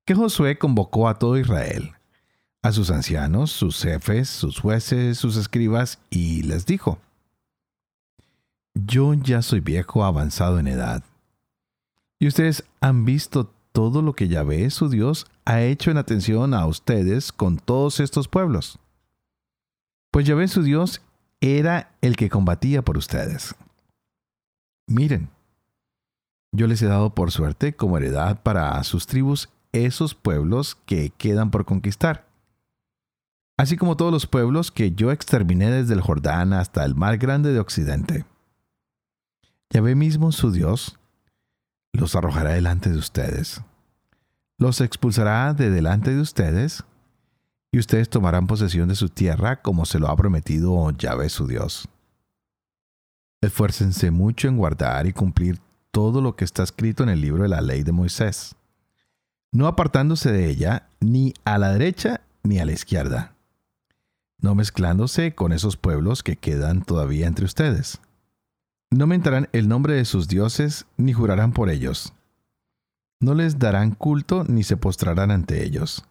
Que 0.06 0.14
Josué 0.14 0.58
convocó 0.58 1.10
a 1.10 1.18
todo 1.18 1.38
Israel, 1.38 1.94
a 2.62 2.72
sus 2.72 2.92
ancianos, 2.92 3.52
sus 3.52 3.82
jefes, 3.82 4.30
sus 4.30 4.60
jueces, 4.60 5.18
sus 5.18 5.36
escribas, 5.36 6.00
y 6.12 6.44
les 6.44 6.68
dijo, 6.68 7.00
Yo 8.76 9.16
ya 9.16 9.42
soy 9.42 9.62
viejo 9.62 10.06
avanzado 10.06 10.60
en 10.60 10.68
edad. 10.68 11.04
Y 12.20 12.28
ustedes 12.28 12.64
han 12.82 13.04
visto 13.04 13.52
todo 13.72 14.02
lo 14.02 14.14
que 14.14 14.28
Yahvé, 14.28 14.70
su 14.70 14.90
Dios, 14.90 15.28
ha 15.46 15.62
hecho 15.62 15.92
en 15.92 15.98
atención 15.98 16.54
a 16.54 16.66
ustedes 16.66 17.32
con 17.32 17.58
todos 17.58 18.00
estos 18.00 18.28
pueblos. 18.28 18.80
Pues 20.12 20.26
Yahvé, 20.26 20.48
su 20.48 20.64
Dios, 20.64 21.02
era 21.40 21.92
el 22.02 22.16
que 22.16 22.30
combatía 22.30 22.84
por 22.84 22.98
ustedes. 22.98 23.56
Miren, 24.88 25.30
yo 26.54 26.68
les 26.68 26.82
he 26.82 26.88
dado 26.88 27.16
por 27.16 27.32
suerte 27.32 27.74
como 27.74 27.98
heredad 27.98 28.42
para 28.44 28.84
sus 28.84 29.08
tribus 29.08 29.50
esos 29.72 30.16
pueblos 30.16 30.76
que 30.86 31.12
quedan 31.12 31.50
por 31.50 31.64
conquistar, 31.64 32.28
así 33.58 33.78
como 33.78 33.96
todos 33.96 34.12
los 34.12 34.28
pueblos 34.28 34.70
que 34.70 34.92
yo 34.92 35.12
exterminé 35.12 35.72
desde 35.72 35.94
el 35.94 36.02
Jordán 36.02 36.52
hasta 36.52 36.84
el 36.84 36.94
mar 36.96 37.18
grande 37.18 37.54
de 37.54 37.60
Occidente. 37.60 38.26
Yahvé 39.70 39.96
mismo, 39.96 40.34
su 40.34 40.52
Dios, 40.52 41.00
los 42.02 42.16
arrojará 42.16 42.54
delante 42.54 42.90
de 42.90 42.98
ustedes. 42.98 43.62
Los 44.58 44.82
expulsará 44.82 45.54
de 45.54 45.70
delante 45.70 46.12
de 46.12 46.20
ustedes, 46.20 46.84
y 47.72 47.78
ustedes 47.78 48.10
tomarán 48.10 48.48
posesión 48.48 48.90
de 48.90 48.96
su 48.96 49.08
tierra 49.08 49.62
como 49.62 49.86
se 49.86 50.00
lo 50.00 50.10
ha 50.10 50.16
prometido 50.18 50.90
Yahvé 50.98 51.30
su 51.30 51.46
Dios. 51.46 51.88
Esfuércense 53.40 54.10
mucho 54.10 54.48
en 54.48 54.58
guardar 54.58 55.06
y 55.06 55.14
cumplir 55.14 55.60
todo 55.92 56.22
lo 56.22 56.36
que 56.36 56.44
está 56.44 56.64
escrito 56.64 57.04
en 57.04 57.10
el 57.10 57.22
libro 57.22 57.44
de 57.44 57.50
la 57.50 57.62
ley 57.62 57.84
de 57.84 57.92
Moisés, 57.92 58.56
no 59.52 59.68
apartándose 59.68 60.32
de 60.32 60.50
ella 60.50 60.88
ni 61.00 61.36
a 61.46 61.60
la 61.60 61.72
derecha 61.72 62.22
ni 62.42 62.58
a 62.58 62.66
la 62.66 62.72
izquierda, 62.72 63.36
no 64.40 64.56
mezclándose 64.56 65.36
con 65.36 65.54
esos 65.54 65.78
pueblos 65.78 66.24
que 66.24 66.36
quedan 66.36 66.82
todavía 66.82 67.28
entre 67.28 67.46
ustedes 67.46 68.00
no 68.92 69.08
mentarán 69.08 69.48
el 69.54 69.70
nombre 69.70 69.94
de 69.96 70.06
sus 70.06 70.28
dioses, 70.28 70.86
ni 70.98 71.14
jurarán 71.14 71.54
por 71.54 71.70
ellos. 71.70 72.14
No 73.22 73.34
les 73.34 73.58
darán 73.58 73.92
culto, 73.92 74.44
ni 74.44 74.64
se 74.64 74.78
postrarán 74.78 75.32
ante 75.32 75.64
ellos. 75.64 76.04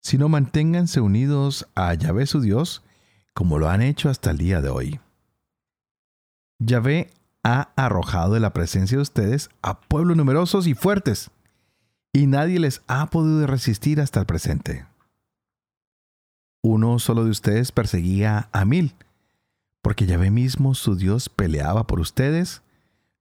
Sino 0.00 0.28
manténganse 0.28 1.00
unidos 1.00 1.66
a 1.74 1.92
Yahvé 1.94 2.26
su 2.26 2.40
Dios, 2.40 2.82
como 3.34 3.58
lo 3.58 3.68
han 3.68 3.82
hecho 3.82 4.08
hasta 4.08 4.30
el 4.30 4.38
día 4.38 4.60
de 4.60 4.68
hoy. 4.68 5.00
Yahvé 6.60 7.10
ha 7.42 7.70
arrojado 7.74 8.34
de 8.34 8.40
la 8.40 8.52
presencia 8.52 8.96
de 8.96 9.02
ustedes 9.02 9.50
a 9.60 9.80
pueblos 9.80 10.16
numerosos 10.16 10.68
y 10.68 10.74
fuertes, 10.74 11.30
y 12.12 12.26
nadie 12.26 12.60
les 12.60 12.82
ha 12.86 13.06
podido 13.06 13.46
resistir 13.48 14.00
hasta 14.00 14.20
el 14.20 14.26
presente. 14.26 14.86
Uno 16.62 17.00
solo 17.00 17.24
de 17.24 17.30
ustedes 17.30 17.72
perseguía 17.72 18.48
a 18.52 18.64
mil, 18.64 18.94
porque 19.84 20.06
Yahvé 20.06 20.30
mismo 20.30 20.74
su 20.74 20.96
Dios 20.96 21.28
peleaba 21.28 21.86
por 21.86 22.00
ustedes 22.00 22.62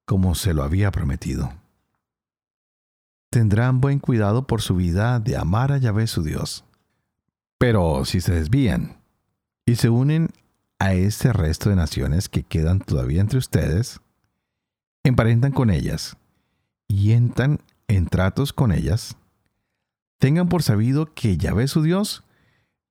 como 0.05 0.33
se 0.33 0.53
lo 0.53 0.63
había 0.63 0.91
prometido. 0.91 1.51
Tendrán 3.29 3.81
buen 3.81 3.99
cuidado 3.99 4.47
por 4.47 4.61
su 4.61 4.77
vida 4.77 5.19
de 5.19 5.35
amar 5.35 5.73
a 5.73 5.77
Yahvé 5.77 6.07
su 6.07 6.23
Dios. 6.23 6.63
Pero 7.57 8.05
si 8.05 8.21
se 8.21 8.33
desvían 8.33 8.95
y 9.65 9.75
se 9.75 9.89
unen 9.89 10.29
a 10.79 10.93
ese 10.93 11.33
resto 11.33 11.69
de 11.69 11.75
naciones 11.75 12.29
que 12.29 12.43
quedan 12.43 12.79
todavía 12.79 13.19
entre 13.19 13.39
ustedes, 13.39 13.99
emparentan 15.03 15.51
con 15.51 15.69
ellas 15.69 16.15
y 16.87 17.11
entran 17.11 17.59
en 17.89 18.07
tratos 18.07 18.53
con 18.53 18.71
ellas, 18.71 19.17
tengan 20.17 20.47
por 20.47 20.63
sabido 20.63 21.13
que 21.13 21.35
Yahvé 21.35 21.67
su 21.67 21.81
Dios 21.81 22.23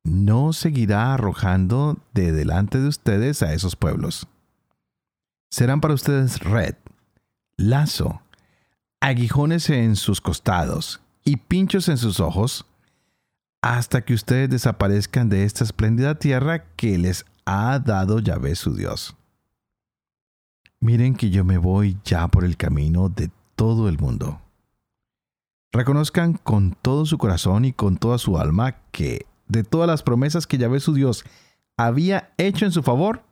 no 0.04 0.52
seguirá 0.52 1.14
arrojando 1.14 1.99
de 2.12 2.32
delante 2.32 2.78
de 2.78 2.88
ustedes 2.88 3.42
a 3.42 3.52
esos 3.52 3.76
pueblos. 3.76 4.26
Serán 5.50 5.80
para 5.80 5.94
ustedes 5.94 6.40
red, 6.40 6.75
lazo, 7.56 8.23
aguijones 9.00 9.68
en 9.71 9.97
sus 9.97 10.21
costados 10.21 11.00
y 11.25 11.37
pinchos 11.37 11.88
en 11.88 11.99
sus 11.99 12.21
ojos, 12.21 12.66
hasta 13.61 14.04
que 14.04 14.14
ustedes 14.14 14.50
desaparezcan 14.50 15.28
de 15.28 15.44
esta 15.44 15.62
espléndida 15.62 16.16
tierra 16.16 16.64
que 16.75 16.99
les 16.99 17.25
ha 17.44 17.78
dado 17.78 18.18
Yahvé 18.18 18.56
su 18.56 18.75
Dios. 18.75 19.16
Miren 20.80 21.14
que 21.14 21.30
yo 21.30 21.44
me 21.44 21.59
voy 21.59 21.97
ya 22.04 22.26
por 22.26 22.44
el 22.44 22.56
camino 22.56 23.09
de 23.09 23.30
todo 23.54 23.88
el 23.88 23.99
mundo. 23.99 24.40
Reconozcan 25.71 26.35
con 26.35 26.76
todo 26.82 27.06
su 27.06 27.18
corazón 27.18 27.64
y 27.64 27.73
con 27.73 27.99
toda 27.99 28.18
su 28.18 28.37
alma 28.37 28.76
que 28.90 29.26
de 29.52 29.64
todas 29.64 29.87
las 29.87 30.02
promesas 30.02 30.47
que 30.47 30.56
Yahvé 30.56 30.80
su 30.80 30.94
Dios 30.94 31.25
había 31.76 32.32
hecho 32.38 32.64
en 32.64 32.73
su 32.73 32.82
favor, 32.82 33.23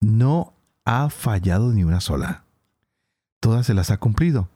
no 0.00 0.52
ha 0.84 1.08
fallado 1.08 1.72
ni 1.72 1.82
una 1.82 2.00
sola. 2.00 2.44
Todas 3.40 3.66
se 3.66 3.74
las 3.74 3.90
ha 3.90 3.96
cumplido. 3.96 4.48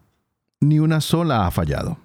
Ni 0.61 0.79
una 0.79 1.01
sola 1.01 1.47
ha 1.47 1.51
fallado. 1.51 1.97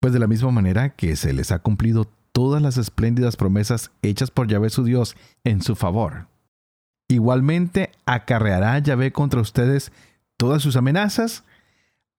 Pues 0.00 0.12
de 0.12 0.18
la 0.18 0.26
misma 0.26 0.50
manera 0.50 0.90
que 0.90 1.16
se 1.16 1.32
les 1.32 1.52
ha 1.52 1.60
cumplido 1.60 2.06
todas 2.32 2.60
las 2.60 2.76
espléndidas 2.76 3.36
promesas 3.36 3.90
hechas 4.02 4.30
por 4.30 4.46
Yahvé 4.46 4.68
su 4.68 4.84
Dios 4.84 5.16
en 5.44 5.62
su 5.62 5.76
favor. 5.76 6.26
Igualmente 7.08 7.92
acarreará 8.04 8.78
Yahvé 8.78 9.12
contra 9.12 9.40
ustedes 9.40 9.90
todas 10.36 10.62
sus 10.62 10.76
amenazas 10.76 11.44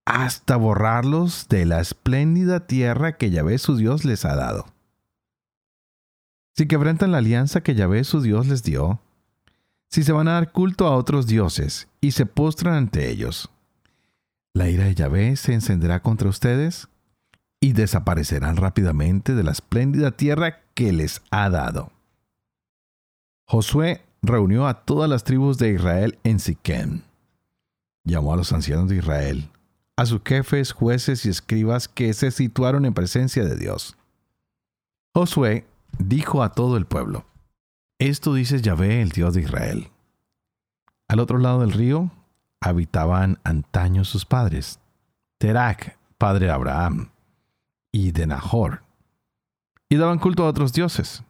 hasta 0.05 0.55
borrarlos 0.55 1.47
de 1.49 1.65
la 1.65 1.79
espléndida 1.79 2.67
tierra 2.67 3.17
que 3.17 3.29
Yahvé 3.29 3.57
su 3.57 3.75
Dios 3.75 4.05
les 4.05 4.25
ha 4.25 4.35
dado. 4.35 4.65
Si 6.55 6.67
quebrantan 6.67 7.11
la 7.11 7.19
alianza 7.19 7.61
que 7.61 7.75
Yahvé 7.75 8.03
su 8.03 8.21
Dios 8.21 8.47
les 8.47 8.63
dio, 8.63 8.99
si 9.89 10.03
se 10.03 10.11
van 10.11 10.27
a 10.27 10.33
dar 10.33 10.51
culto 10.51 10.87
a 10.87 10.95
otros 10.95 11.27
dioses 11.27 11.87
y 12.01 12.11
se 12.11 12.25
postran 12.25 12.75
ante 12.75 13.09
ellos, 13.09 13.49
la 14.53 14.69
ira 14.69 14.85
de 14.85 14.95
Yahvé 14.95 15.35
se 15.37 15.53
encenderá 15.53 16.01
contra 16.01 16.29
ustedes 16.29 16.89
y 17.61 17.73
desaparecerán 17.73 18.57
rápidamente 18.57 19.35
de 19.35 19.43
la 19.43 19.51
espléndida 19.51 20.11
tierra 20.11 20.59
que 20.73 20.91
les 20.91 21.21
ha 21.29 21.49
dado. 21.49 21.91
Josué 23.45 24.01
reunió 24.21 24.67
a 24.67 24.85
todas 24.85 25.09
las 25.09 25.23
tribus 25.23 25.57
de 25.57 25.73
Israel 25.73 26.19
en 26.23 26.39
Siquem. 26.39 27.01
Llamó 28.03 28.33
a 28.33 28.37
los 28.37 28.51
ancianos 28.51 28.89
de 28.89 28.97
Israel, 28.97 29.49
a 30.01 30.05
sus 30.07 30.21
jefes, 30.25 30.71
jueces 30.71 31.25
y 31.25 31.29
escribas 31.29 31.87
que 31.87 32.13
se 32.13 32.31
situaron 32.31 32.85
en 32.85 32.93
presencia 32.93 33.45
de 33.45 33.55
Dios. 33.55 33.95
Josué 35.13 35.67
dijo 35.99 36.41
a 36.41 36.53
todo 36.53 36.75
el 36.75 36.85
pueblo, 36.85 37.25
Esto 37.99 38.33
dice 38.33 38.61
Yahvé, 38.61 39.03
el 39.03 39.09
Dios 39.09 39.35
de 39.35 39.41
Israel. 39.41 39.91
Al 41.07 41.19
otro 41.19 41.37
lado 41.37 41.61
del 41.61 41.71
río 41.71 42.09
habitaban 42.59 43.39
antaño 43.43 44.03
sus 44.03 44.25
padres, 44.25 44.79
Terak, 45.37 45.99
padre 46.17 46.47
de 46.47 46.51
Abraham, 46.51 47.11
y 47.91 48.11
de 48.11 48.25
Nahor, 48.25 48.81
y 49.87 49.97
daban 49.97 50.17
culto 50.17 50.45
a 50.45 50.49
otros 50.49 50.73
dioses. 50.73 51.23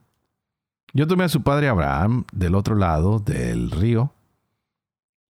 Yo 0.93 1.07
tomé 1.07 1.25
a 1.25 1.29
su 1.29 1.41
padre 1.41 1.67
Abraham 1.67 2.25
del 2.31 2.55
otro 2.55 2.75
lado 2.75 3.19
del 3.19 3.69
río 3.71 4.13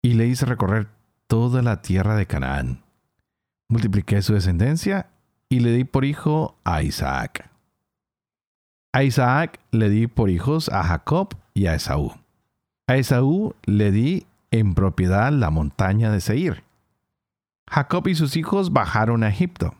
y 0.03 0.15
le 0.15 0.27
hice 0.27 0.45
recorrer 0.45 0.89
toda 1.27 1.63
la 1.63 1.81
tierra 1.81 2.17
de 2.17 2.27
Canaán. 2.27 2.83
Multipliqué 3.71 4.21
su 4.21 4.35
descendencia 4.35 5.11
y 5.49 5.61
le 5.61 5.71
di 5.71 5.85
por 5.85 6.05
hijo 6.05 6.59
a 6.65 6.83
Isaac. 6.83 7.49
A 8.93 9.05
Isaac 9.05 9.61
le 9.71 9.89
di 9.89 10.09
por 10.09 10.29
hijos 10.29 10.69
a 10.69 10.83
Jacob 10.83 11.37
y 11.55 11.67
a 11.67 11.77
Esaú. 11.77 12.13
A 12.89 12.97
Esaú 12.97 13.55
le 13.67 13.93
di 13.93 14.27
en 14.51 14.75
propiedad 14.75 15.31
la 15.31 15.51
montaña 15.51 16.11
de 16.11 16.21
Seir. 16.21 16.65
Jacob 17.71 18.09
y 18.09 18.17
sus 18.17 18.37
hijos 18.37 18.73
bajaron 18.73 19.23
a 19.23 19.29
Egipto. 19.29 19.77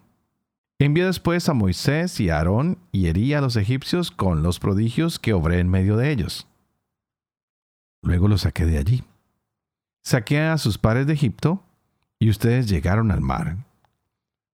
Envió 0.79 1.07
después 1.07 1.49
a 1.49 1.53
Moisés 1.53 2.21
y 2.21 2.31
a 2.31 2.37
Aarón 2.37 2.79
y 2.93 3.09
hería 3.09 3.39
a 3.39 3.41
los 3.41 3.57
egipcios 3.57 4.13
con 4.13 4.45
los 4.45 4.61
prodigios 4.61 5.19
que 5.19 5.33
obré 5.33 5.59
en 5.59 5.69
medio 5.69 5.97
de 5.97 6.13
ellos. 6.13 6.47
Luego 8.03 8.29
los 8.29 8.43
saqué 8.43 8.67
de 8.67 8.79
allí. 8.79 9.03
Saqué 10.05 10.43
a 10.43 10.59
sus 10.59 10.79
padres 10.79 11.09
de 11.09 11.15
Egipto 11.15 11.65
y 12.21 12.31
ustedes 12.31 12.69
llegaron 12.69 13.11
al 13.11 13.21
mar. 13.21 13.57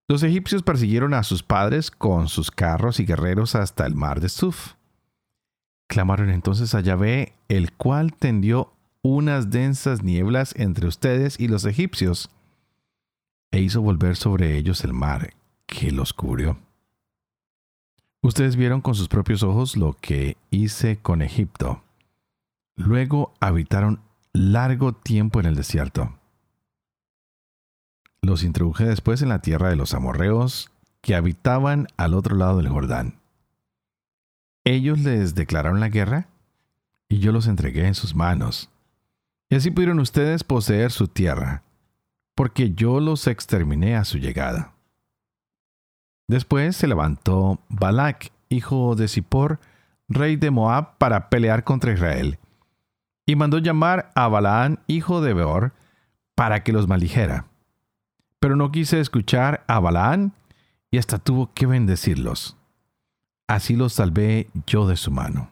Los 0.09 0.23
egipcios 0.23 0.63
persiguieron 0.63 1.15
a 1.15 1.25
sus 1.25 1.43
padres 1.43 1.91
con 1.91 2.29
sus 2.29 2.53
carros 2.53 3.01
y 3.01 3.05
guerreros 3.05 3.57
hasta 3.57 3.87
el 3.87 3.97
mar 3.97 4.21
de 4.21 4.29
Suf. 4.29 4.75
Clamaron 5.89 6.31
entonces 6.31 6.75
a 6.75 6.81
Yahvé, 6.81 7.35
el 7.49 7.73
cual 7.73 8.15
tendió 8.15 8.73
unas 9.03 9.51
densas 9.51 10.03
nieblas 10.03 10.55
entre 10.57 10.87
ustedes 10.87 11.41
y 11.41 11.49
los 11.49 11.65
egipcios, 11.65 12.31
e 13.51 13.61
hizo 13.61 13.81
volver 13.83 14.17
sobre 14.17 14.57
ellos 14.57 14.85
el 14.85 14.93
mar, 14.93 15.35
que 15.67 15.91
los 15.91 16.13
cubrió. 16.13 16.59
Ustedes 18.23 18.57
vieron 18.57 18.81
con 18.81 18.95
sus 18.95 19.09
propios 19.09 19.43
ojos 19.43 19.77
lo 19.77 19.97
que 20.01 20.37
hice 20.51 20.99
con 20.99 21.23
Egipto. 21.23 21.83
Luego 22.75 23.33
habitaron 23.41 24.01
largo 24.33 24.93
tiempo 24.93 25.41
en 25.41 25.47
el 25.47 25.55
desierto. 25.55 26.16
Los 28.27 28.43
introduje 28.43 28.85
después 28.85 29.23
en 29.23 29.29
la 29.29 29.39
tierra 29.39 29.69
de 29.69 29.77
los 29.77 29.95
amorreos 29.95 30.73
que 31.01 31.15
habitaban 31.15 31.87
al 31.97 32.13
otro 32.13 32.35
lado 32.35 32.57
del 32.57 32.69
Jordán. 32.69 33.21
Ellos 34.65 34.99
les 34.99 35.37
declararon 35.37 35.79
la 35.79 35.91
guerra 35.91 36.27
y 37.09 37.21
yo 37.21 37.31
los 37.31 37.47
entregué 37.47 37.87
en 37.87 37.95
sus 37.95 38.17
manos. 38.17 38.69
Y 39.49 39.55
así 39.55 39.71
pudieron 39.71 40.01
ustedes 40.01 40.43
poseer 40.43 40.91
su 40.91 41.07
tierra, 41.07 41.63
porque 42.35 42.73
yo 42.75 42.99
los 42.99 43.29
exterminé 43.29 43.95
a 43.95 44.05
su 44.05 44.19
llegada. 44.19 44.73
Después 46.27 46.75
se 46.75 46.89
levantó 46.89 47.61
Balak, 47.69 48.33
hijo 48.49 48.97
de 48.97 49.07
Zippor, 49.07 49.61
rey 50.09 50.35
de 50.35 50.51
Moab, 50.51 50.99
para 50.99 51.29
pelear 51.31 51.63
contra 51.63 51.93
Israel, 51.93 52.41
y 53.25 53.37
mandó 53.37 53.59
llamar 53.59 54.11
a 54.17 54.27
Balaán, 54.27 54.81
hijo 54.89 55.21
de 55.21 55.33
Beor, 55.33 55.75
para 56.35 56.65
que 56.65 56.73
los 56.73 56.89
maldijera. 56.89 57.47
Pero 58.41 58.57
no 58.57 58.71
quise 58.71 59.01
escuchar 59.01 59.65
a 59.67 59.81
Balaán, 59.81 60.33
y 60.91 60.99
hasta 60.99 61.19
tuvo 61.19 61.53
que 61.53 61.67
bendecirlos. 61.67 62.57
Así 63.49 63.77
los 63.77 63.93
salvé 63.93 64.49
yo 64.67 64.87
de 64.87 64.97
su 64.97 65.11
mano. 65.11 65.51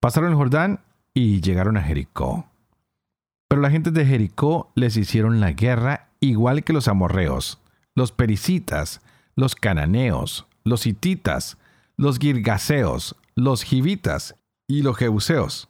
Pasaron 0.00 0.30
el 0.30 0.36
Jordán 0.36 0.80
y 1.14 1.40
llegaron 1.40 1.76
a 1.76 1.82
Jericó. 1.82 2.46
Pero 3.48 3.62
la 3.62 3.70
gente 3.70 3.90
de 3.90 4.04
Jericó 4.04 4.70
les 4.74 4.96
hicieron 4.96 5.40
la 5.40 5.52
guerra 5.52 6.08
igual 6.20 6.64
que 6.64 6.72
los 6.72 6.86
amorreos, 6.86 7.58
los 7.94 8.12
pericitas, 8.12 9.00
los 9.34 9.54
cananeos, 9.54 10.46
los 10.64 10.86
hititas, 10.86 11.56
los 11.96 12.18
girgaseos, 12.18 13.16
los 13.34 13.62
jivitas 13.62 14.36
y 14.68 14.82
los 14.82 14.96
jebuseos. 14.96 15.68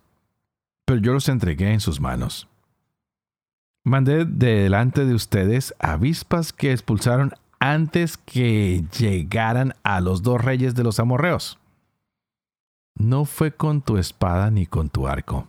Pero 0.85 1.01
yo 1.01 1.13
los 1.13 1.29
entregué 1.29 1.73
en 1.73 1.81
sus 1.81 2.01
manos. 2.01 2.49
Mandé 3.89 4.27
de 4.27 4.65
delante 4.65 5.07
de 5.07 5.15
ustedes 5.15 5.75
avispas 5.79 6.53
que 6.53 6.73
expulsaron 6.73 7.33
antes 7.59 8.19
que 8.19 8.85
llegaran 8.99 9.73
a 9.83 10.03
los 10.03 10.23
dos 10.23 10.45
reyes 10.45 10.75
de 10.75 10.85
los 10.85 11.01
amorreos. 11.01 11.59
No 12.97 13.25
fue 13.25 13.51
con 13.51 13.81
tu 13.81 13.97
espada 13.97 14.51
ni 14.51 14.67
con 14.67 14.91
tu 14.91 15.09
arco. 15.09 15.49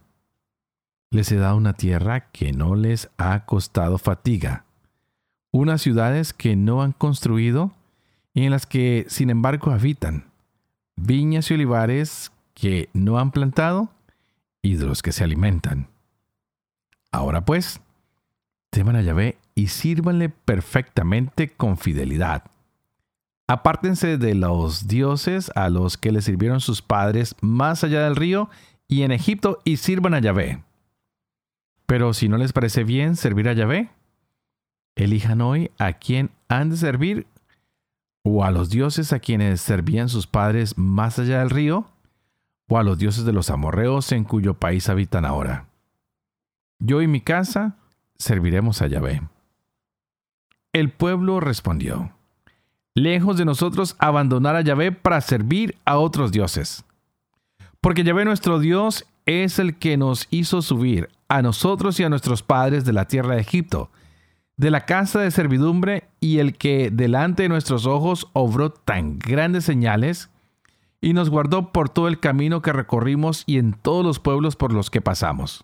Les 1.12 1.30
he 1.34 1.36
dado 1.36 1.58
una 1.58 1.74
tierra 1.74 2.30
que 2.32 2.54
no 2.54 2.76
les 2.76 3.10
ha 3.18 3.46
costado 3.46 3.98
fatiga, 3.98 4.64
unas 5.52 5.82
ciudades 5.82 6.32
que 6.32 6.56
no 6.56 6.82
han 6.82 6.94
construido 6.94 7.74
y 8.34 8.46
en 8.46 8.52
las 8.52 8.66
que 8.66 9.06
sin 9.10 9.32
embargo 9.32 9.72
habitan, 9.72 10.32
viñas 10.96 11.52
y 11.52 11.56
olivares 11.56 12.32
que 12.54 12.88
no 12.94 13.20
han 13.20 13.32
plantado 13.32 13.90
y 14.62 14.76
de 14.76 14.86
los 14.86 15.02
que 15.02 15.12
se 15.12 15.26
alimentan. 15.26 15.88
Ahora 17.12 17.44
pues, 17.44 17.82
teman 18.70 18.96
a 18.96 19.02
Yahvé 19.02 19.38
y 19.56 19.68
sírvanle 19.68 20.30
perfectamente 20.30 21.50
con 21.50 21.78
fidelidad. 21.78 22.44
Apártense 23.48 24.18
de 24.18 24.36
los 24.36 24.88
dioses 24.88 25.52
a 25.56 25.70
los 25.70 25.98
que 25.98 26.12
le 26.12 26.22
sirvieron 26.22 26.62
sus 26.62 26.82
padres 26.82 27.36
más 27.42 27.84
allá 27.84 28.04
del 28.04 28.16
río 28.16 28.50
y 28.88 29.02
en 29.02 29.12
Egipto 29.12 29.60
y 29.66 29.78
sirvan 29.78 30.14
a 30.14 30.20
Yahvé. 30.20 30.64
Pero 31.86 32.14
si 32.14 32.30
no 32.30 32.38
les 32.38 32.54
parece 32.54 32.84
bien 32.84 33.16
servir 33.16 33.50
a 33.50 33.54
Yahvé, 33.54 33.90
elijan 34.96 35.42
hoy 35.42 35.72
a 35.80 35.94
quién 35.94 36.30
han 36.48 36.70
de 36.70 36.78
servir 36.78 37.28
o 38.24 38.44
a 38.44 38.52
los 38.52 38.70
dioses 38.70 39.14
a 39.14 39.20
quienes 39.20 39.62
servían 39.62 40.10
sus 40.10 40.28
padres 40.28 40.78
más 40.78 41.20
allá 41.20 41.40
del 41.40 41.50
río, 41.50 41.86
o 42.68 42.78
a 42.78 42.84
los 42.84 42.98
dioses 43.00 43.26
de 43.26 43.34
los 43.34 43.50
amorreos 43.50 44.12
en 44.12 44.24
cuyo 44.24 44.54
país 44.54 44.90
habitan 44.90 45.26
ahora. 45.26 45.66
Yo 46.78 47.02
y 47.02 47.08
mi 47.08 47.20
casa 47.20 47.78
serviremos 48.20 48.82
a 48.82 48.88
Yahvé. 48.88 49.22
El 50.74 50.92
pueblo 50.92 51.40
respondió, 51.40 52.12
lejos 52.94 53.38
de 53.38 53.46
nosotros 53.46 53.96
abandonar 53.98 54.56
a 54.56 54.62
Yahvé 54.62 54.92
para 54.92 55.22
servir 55.22 55.76
a 55.86 55.98
otros 55.98 56.32
dioses. 56.32 56.84
Porque 57.82 58.04
Yahvé 58.04 58.26
nuestro 58.26 58.60
Dios 58.60 59.06
es 59.26 59.58
el 59.58 59.78
que 59.78 59.98
nos 59.98 60.28
hizo 60.30 60.62
subir 60.62 61.10
a 61.28 61.42
nosotros 61.42 62.00
y 62.00 62.04
a 62.04 62.10
nuestros 62.10 62.44
padres 62.44 62.86
de 62.86 62.94
la 62.94 63.06
tierra 63.06 63.36
de 63.36 63.42
Egipto, 63.42 63.90
de 64.58 64.72
la 64.72 64.86
casa 64.86 65.22
de 65.22 65.32
servidumbre 65.32 66.04
y 66.20 66.40
el 66.40 66.58
que 66.58 66.92
delante 66.92 67.44
de 67.44 67.50
nuestros 67.50 67.86
ojos 67.86 68.28
obró 68.34 68.72
tan 68.72 69.18
grandes 69.18 69.64
señales 69.64 70.30
y 71.00 71.14
nos 71.14 71.30
guardó 71.30 71.72
por 71.72 71.90
todo 71.90 72.10
el 72.10 72.20
camino 72.20 72.62
que 72.62 72.74
recorrimos 72.74 73.44
y 73.46 73.58
en 73.58 73.74
todos 73.74 74.06
los 74.06 74.20
pueblos 74.20 74.58
por 74.58 74.74
los 74.74 74.90
que 74.90 75.00
pasamos. 75.00 75.64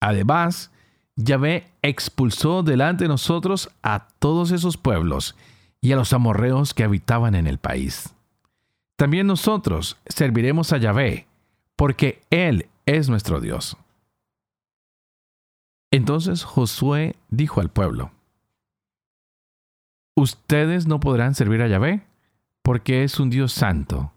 Además, 0.00 0.70
Yahvé 1.16 1.72
expulsó 1.80 2.62
delante 2.62 3.04
de 3.04 3.08
nosotros 3.08 3.70
a 3.82 4.08
todos 4.18 4.50
esos 4.50 4.76
pueblos 4.76 5.34
y 5.80 5.92
a 5.92 5.96
los 5.96 6.12
amorreos 6.12 6.74
que 6.74 6.84
habitaban 6.84 7.34
en 7.34 7.46
el 7.46 7.58
país. 7.58 8.14
También 8.96 9.26
nosotros 9.26 9.96
serviremos 10.06 10.72
a 10.72 10.78
Yahvé, 10.78 11.26
porque 11.74 12.22
Él 12.30 12.68
es 12.84 13.08
nuestro 13.08 13.40
Dios. 13.40 13.76
Entonces 15.90 16.44
Josué 16.44 17.16
dijo 17.30 17.60
al 17.60 17.70
pueblo, 17.70 18.10
Ustedes 20.18 20.86
no 20.86 20.98
podrán 20.98 21.34
servir 21.34 21.60
a 21.60 21.68
Yahvé, 21.68 22.06
porque 22.62 23.04
es 23.04 23.20
un 23.20 23.28
Dios 23.28 23.52
santo. 23.52 24.12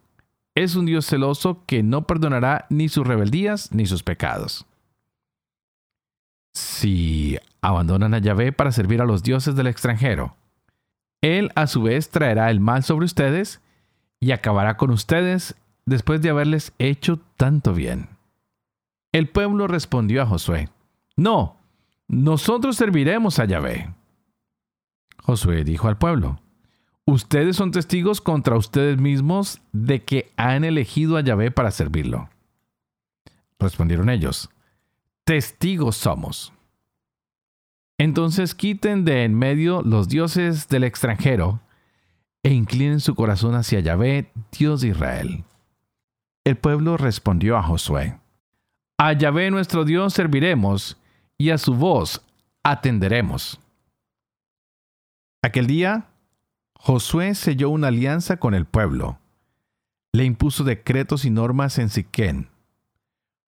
Es 0.56 0.76
un 0.76 0.86
Dios 0.86 1.06
celoso 1.06 1.64
que 1.66 1.84
no 1.84 2.08
perdonará 2.08 2.66
ni 2.70 2.90
sus 2.90 3.06
rebeldías 3.06 3.72
ni 3.74 3.86
sus 3.86 4.02
pecados. 4.04 4.66
Si 6.54 7.38
abandonan 7.62 8.14
a 8.14 8.20
Yahvé 8.20 8.52
para 8.52 8.72
servir 8.72 9.02
a 9.02 9.06
los 9.06 9.24
dioses 9.24 9.56
del 9.56 9.68
extranjero, 9.68 10.36
Él 11.22 11.52
a 11.56 11.68
su 11.68 11.84
vez 11.84 12.10
traerá 12.10 12.50
el 12.50 12.60
mal 12.60 12.84
sobre 12.84 13.06
ustedes 13.06 13.62
y 14.20 14.32
acabará 14.32 14.78
con 14.78 14.90
ustedes 14.92 15.56
después 15.86 16.22
de 16.22 16.30
haberles 16.30 16.74
hecho 16.80 17.20
tanto 17.38 17.74
bien. 17.74 18.10
El 19.12 19.28
pueblo 19.28 19.68
respondió 19.68 20.22
a 20.22 20.26
Josué, 20.26 20.70
No, 21.16 21.58
nosotros 22.08 22.76
serviremos 22.76 23.40
a 23.40 23.46
Yahvé. 23.46 23.94
Josué 25.24 25.64
dijo 25.64 25.88
al 25.88 25.98
pueblo, 25.98 26.40
Ustedes 27.06 27.56
son 27.56 27.72
testigos 27.72 28.22
contra 28.22 28.56
ustedes 28.56 29.00
mismos 29.00 29.62
de 29.72 30.04
que 30.04 30.32
han 30.38 30.64
elegido 30.64 31.18
a 31.18 31.22
Yahvé 31.22 31.50
para 31.50 31.72
servirlo. 31.72 32.30
Respondieron 33.58 34.12
ellos, 34.12 34.52
Testigos 35.30 35.96
somos. 35.96 36.52
Entonces 38.00 38.56
quiten 38.56 39.06
de 39.06 39.26
en 39.26 39.36
medio 39.36 39.84
los 39.84 40.10
dioses 40.10 40.68
del 40.70 40.84
extranjero 40.84 41.60
e 42.42 42.52
inclinen 42.52 43.00
su 43.00 43.13
corazón 43.13 43.54
hacia 43.54 43.80
Yahvé, 43.80 44.32
Dios 44.58 44.82
de 44.82 44.88
Israel. 44.88 45.44
El 46.44 46.58
pueblo 46.58 46.98
respondió 46.98 47.58
a 47.58 47.62
Josué, 47.62 48.20
A 48.98 49.13
Yahvé 49.13 49.52
nuestro 49.52 49.86
Dios 49.86 50.15
serviremos, 50.15 50.98
y 51.38 51.52
a 51.52 51.60
su 51.60 51.76
voz 51.76 52.26
atenderemos. 52.63 53.60
Aquel 55.44 55.68
día, 55.68 56.08
Josué 56.74 57.36
selló 57.36 57.70
una 57.70 57.89
alianza 57.89 58.38
con 58.38 58.56
el 58.56 58.65
pueblo. 58.65 59.20
Le 60.12 60.24
impuso 60.24 60.63
decretos 60.63 61.24
y 61.24 61.30
normas 61.30 61.78
en 61.78 61.89
Siquén. 61.89 62.50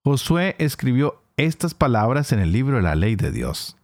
Josué 0.03 0.55
escribió 0.59 1.20
estas 1.37 1.73
palabras 1.73 2.31
en 2.31 2.39
el 2.39 2.51
libro 2.51 2.77
de 2.77 2.83
la 2.83 2.95
ley 2.95 3.15
de 3.15 3.31
Dios. 3.31 3.77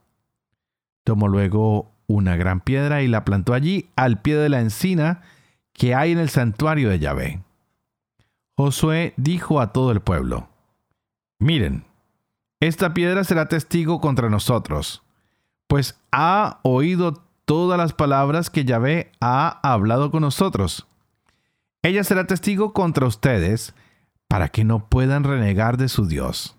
Tomó 1.04 1.28
luego 1.28 1.92
una 2.08 2.36
gran 2.36 2.62
piedra 2.62 3.02
y 3.02 3.08
la 3.08 3.26
plantó 3.26 3.54
allí 3.54 3.90
al 3.96 4.22
pie 4.22 4.36
de 4.36 4.50
la 4.50 4.62
encina 4.62 5.22
que 5.74 5.96
hay 5.96 6.12
en 6.12 6.20
el 6.20 6.30
santuario 6.30 6.90
de 6.90 7.00
Yahvé. 7.00 7.44
Josué 8.56 9.14
dijo 9.18 9.62
a 9.62 9.72
todo 9.72 9.92
el 9.92 10.02
pueblo, 10.02 10.50
Miren, 11.40 11.86
esta 12.60 12.94
piedra 12.94 13.24
será 13.24 13.48
testigo 13.48 14.02
contra 14.02 14.30
nosotros, 14.30 15.04
pues 15.68 16.00
ha 16.12 16.60
oído 16.64 17.24
todas 17.46 17.78
las 17.78 17.94
palabras 17.94 18.50
que 18.50 18.66
Yahvé 18.66 19.12
ha 19.22 19.60
hablado 19.62 20.10
con 20.10 20.22
nosotros. 20.22 20.88
Ella 21.84 22.04
será 22.04 22.26
testigo 22.26 22.74
contra 22.74 23.06
ustedes, 23.06 23.76
para 24.28 24.50
que 24.50 24.64
no 24.64 24.90
puedan 24.90 25.24
renegar 25.24 25.78
de 25.78 25.88
su 25.88 26.06
Dios. 26.06 26.57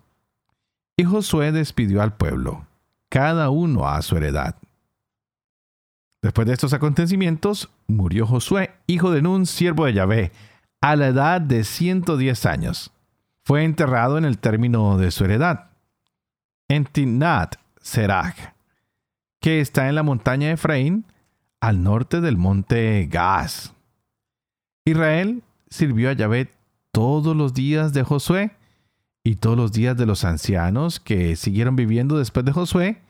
Y 0.99 1.05
Josué 1.05 1.53
despidió 1.53 2.01
al 2.01 2.17
pueblo, 2.17 2.67
cada 3.07 3.49
uno 3.49 3.87
a 3.87 4.01
su 4.01 4.17
heredad. 4.17 4.55
Después 6.21 6.45
de 6.45 6.51
estos 6.51 6.73
acontecimientos, 6.73 7.69
murió 7.87 8.27
Josué, 8.27 8.75
hijo 8.85 9.09
de 9.09 9.21
Nun, 9.21 9.45
siervo 9.45 9.85
de 9.85 9.93
Yahvé, 9.93 10.33
a 10.81 10.97
la 10.97 11.07
edad 11.07 11.39
de 11.39 11.63
110 11.63 12.45
años. 12.45 12.91
Fue 13.45 13.63
enterrado 13.63 14.17
en 14.17 14.25
el 14.25 14.39
término 14.39 14.97
de 14.97 15.11
su 15.11 15.23
heredad, 15.23 15.69
en 16.67 16.83
Timnat 16.83 17.55
Serach, 17.81 18.53
que 19.39 19.61
está 19.61 19.87
en 19.87 19.95
la 19.95 20.03
montaña 20.03 20.47
de 20.47 20.55
Efraín, 20.55 21.05
al 21.61 21.81
norte 21.81 22.19
del 22.19 22.35
monte 22.35 23.07
Gaz. 23.09 23.73
Israel 24.83 25.43
sirvió 25.69 26.09
a 26.09 26.13
Yahvé 26.13 26.51
todos 26.91 27.37
los 27.37 27.53
días 27.53 27.93
de 27.93 28.03
Josué 28.03 28.58
y 29.23 29.35
todos 29.35 29.57
los 29.57 29.71
días 29.71 29.97
de 29.97 30.05
los 30.05 30.23
ancianos 30.23 30.99
que 30.99 31.35
siguieron 31.35 31.75
viviendo 31.75 32.17
después 32.17 32.45
de 32.45 32.51
Josué 32.51 33.01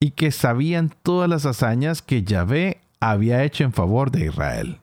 y 0.00 0.10
que 0.12 0.30
sabían 0.30 0.92
todas 1.02 1.28
las 1.28 1.46
hazañas 1.46 2.02
que 2.02 2.22
Yahvé 2.22 2.80
había 3.00 3.44
hecho 3.44 3.64
en 3.64 3.72
favor 3.72 4.10
de 4.10 4.26
Israel. 4.26 4.80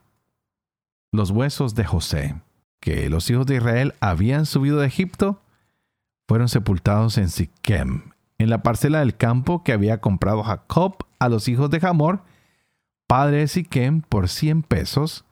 Los 1.12 1.30
huesos 1.30 1.76
de 1.76 1.86
José, 1.86 2.36
que 2.80 3.10
los 3.10 3.30
hijos 3.30 3.46
de 3.46 3.58
Israel 3.58 3.94
habían 4.00 4.46
subido 4.46 4.80
de 4.80 4.88
Egipto, 4.88 5.42
fueron 6.28 6.50
sepultados 6.50 7.18
en 7.18 7.30
Siquem, 7.30 8.12
en 8.40 8.50
la 8.50 8.64
parcela 8.64 9.00
del 9.00 9.16
campo 9.16 9.64
que 9.64 9.74
había 9.74 10.02
comprado 10.02 10.44
Jacob 10.44 11.06
a 11.20 11.30
los 11.30 11.48
hijos 11.48 11.70
de 11.70 11.80
Hamor, 11.86 12.22
padre 13.08 13.38
de 13.38 13.48
Siquem, 13.48 14.02
por 14.02 14.30
cien 14.30 14.64
pesos, 14.64 15.26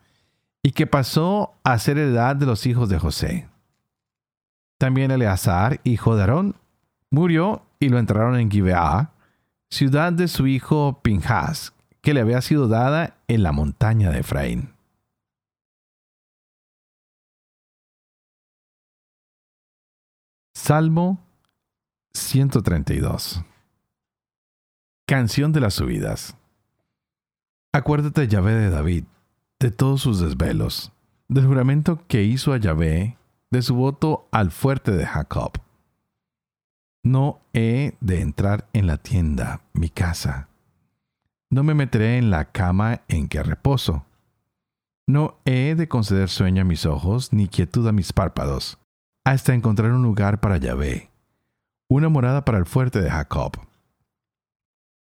y 0.62 0.74
que 0.74 0.86
pasó 0.86 1.54
a 1.64 1.80
ser 1.80 1.98
heredad 1.98 2.36
de 2.36 2.46
los 2.46 2.66
hijos 2.68 2.90
de 2.90 3.00
José. 3.00 3.48
También 4.82 5.12
Eleazar, 5.12 5.80
hijo 5.84 6.16
de 6.16 6.22
Aarón, 6.22 6.56
murió 7.12 7.64
y 7.80 7.90
lo 7.90 8.00
enterraron 8.00 8.40
en 8.40 8.50
Gibeah, 8.50 9.12
ciudad 9.70 10.12
de 10.12 10.28
su 10.28 10.48
hijo 10.48 11.02
Pinjas, 11.04 11.76
que 12.02 12.16
le 12.16 12.20
había 12.20 12.42
sido 12.42 12.68
dada 12.68 13.16
en 13.28 13.44
la 13.44 13.52
montaña 13.52 14.10
de 14.10 14.22
Efraín. 14.22 14.74
Salmo 20.56 21.20
132 22.16 23.44
Canción 25.06 25.52
de 25.52 25.60
las 25.60 25.76
subidas 25.76 26.36
Acuérdate, 27.72 28.28
Yahvé, 28.28 28.54
de 28.56 28.72
David, 28.72 29.04
de 29.60 29.70
todos 29.70 30.02
sus 30.02 30.20
desvelos, 30.20 30.92
del 31.28 31.46
juramento 31.46 32.04
que 32.08 32.24
hizo 32.24 32.52
a 32.52 32.58
Yahvé, 32.58 33.20
de 33.52 33.62
su 33.62 33.76
voto 33.76 34.28
al 34.32 34.52
fuerte 34.52 34.92
de 34.92 35.06
Jacob 35.06 35.52
no 37.04 37.42
he 37.54 37.94
de 38.00 38.22
entrar 38.22 38.68
en 38.74 38.88
la 38.88 38.98
tienda, 38.98 39.62
mi 39.74 39.90
casa. 39.90 40.50
No 41.50 41.64
me 41.64 41.74
meteré 41.74 42.18
en 42.18 42.30
la 42.30 42.52
cama 42.52 43.02
en 43.08 43.28
que 43.28 43.42
reposo. 43.44 44.06
No 45.08 45.38
he 45.46 45.76
de 45.76 45.88
conceder 45.88 46.30
sueño 46.30 46.62
a 46.62 46.66
mis 46.66 46.86
ojos, 46.86 47.34
ni 47.34 47.48
quietud 47.48 47.88
a 47.88 47.92
mis 47.92 48.14
párpados, 48.14 48.78
hasta 49.26 49.54
encontrar 49.54 49.92
un 49.92 50.04
lugar 50.04 50.40
para 50.40 50.58
Yahvé, 50.58 51.10
una 51.90 52.08
morada 52.08 52.46
para 52.46 52.60
el 52.60 52.66
fuerte 52.66 53.02
de 53.02 53.10
Jacob. 53.10 53.58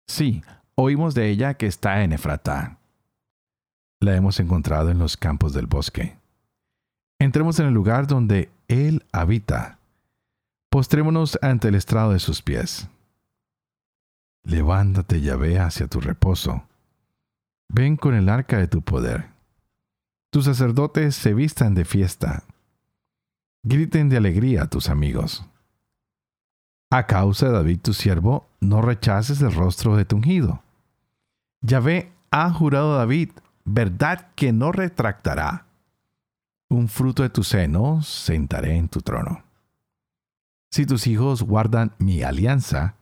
Sí, 0.08 0.42
oímos 0.76 1.14
de 1.14 1.30
ella 1.30 1.56
que 1.56 1.68
está 1.68 2.04
en 2.04 2.14
Efratá. 2.14 2.80
La 4.00 4.16
hemos 4.16 4.40
encontrado 4.40 4.90
en 4.90 4.98
los 4.98 5.18
campos 5.18 5.54
del 5.54 5.68
bosque. 5.68 6.19
Entremos 7.20 7.60
en 7.60 7.68
el 7.68 7.74
lugar 7.74 8.08
donde 8.08 8.50
Él 8.68 9.06
habita 9.12 9.80
Postrémonos 10.70 11.40
ante 11.42 11.70
el 11.70 11.76
estrado 11.76 12.14
de 12.14 12.20
sus 12.20 12.44
pies. 12.44 12.88
Levántate, 14.44 15.20
Yahvé, 15.20 15.60
hacia 15.60 15.88
tu 15.88 16.00
reposo. 16.00 16.64
Ven 17.70 17.98
con 17.98 18.14
el 18.14 18.30
arca 18.30 18.58
de 18.60 18.68
tu 18.68 18.84
poder. 18.84 19.30
Tus 20.32 20.46
sacerdotes 20.46 21.16
se 21.16 21.34
vistan 21.34 21.74
de 21.74 21.86
fiesta. 21.86 22.44
Griten 23.64 24.10
de 24.10 24.18
alegría 24.18 24.64
a 24.64 24.70
tus 24.70 24.90
amigos. 24.90 25.44
A 26.92 27.08
causa 27.08 27.48
de 27.48 27.54
David 27.54 27.80
tu 27.82 27.94
siervo, 27.94 28.48
no 28.60 28.84
rechaces 28.84 29.42
el 29.42 29.54
rostro 29.54 29.96
de 29.96 30.06
tu 30.06 30.18
ungido. 30.18 30.62
Yahvé 31.62 32.12
ha 32.30 32.52
jurado 32.52 32.94
a 32.94 32.98
David, 33.00 33.32
verdad 33.66 34.28
que 34.36 34.54
no 34.54 34.72
retractará. 34.72 35.66
Un 36.72 36.88
fruto 36.88 37.24
de 37.24 37.30
tu 37.30 37.44
seno 37.44 38.04
sentaré 38.04 38.76
en 38.78 38.90
tu 38.90 39.02
trono. 39.02 39.44
Si 40.70 40.86
tus 40.86 41.08
hijos 41.08 41.42
guardan 41.42 41.94
mi 41.98 42.22
alianza, 42.22 42.94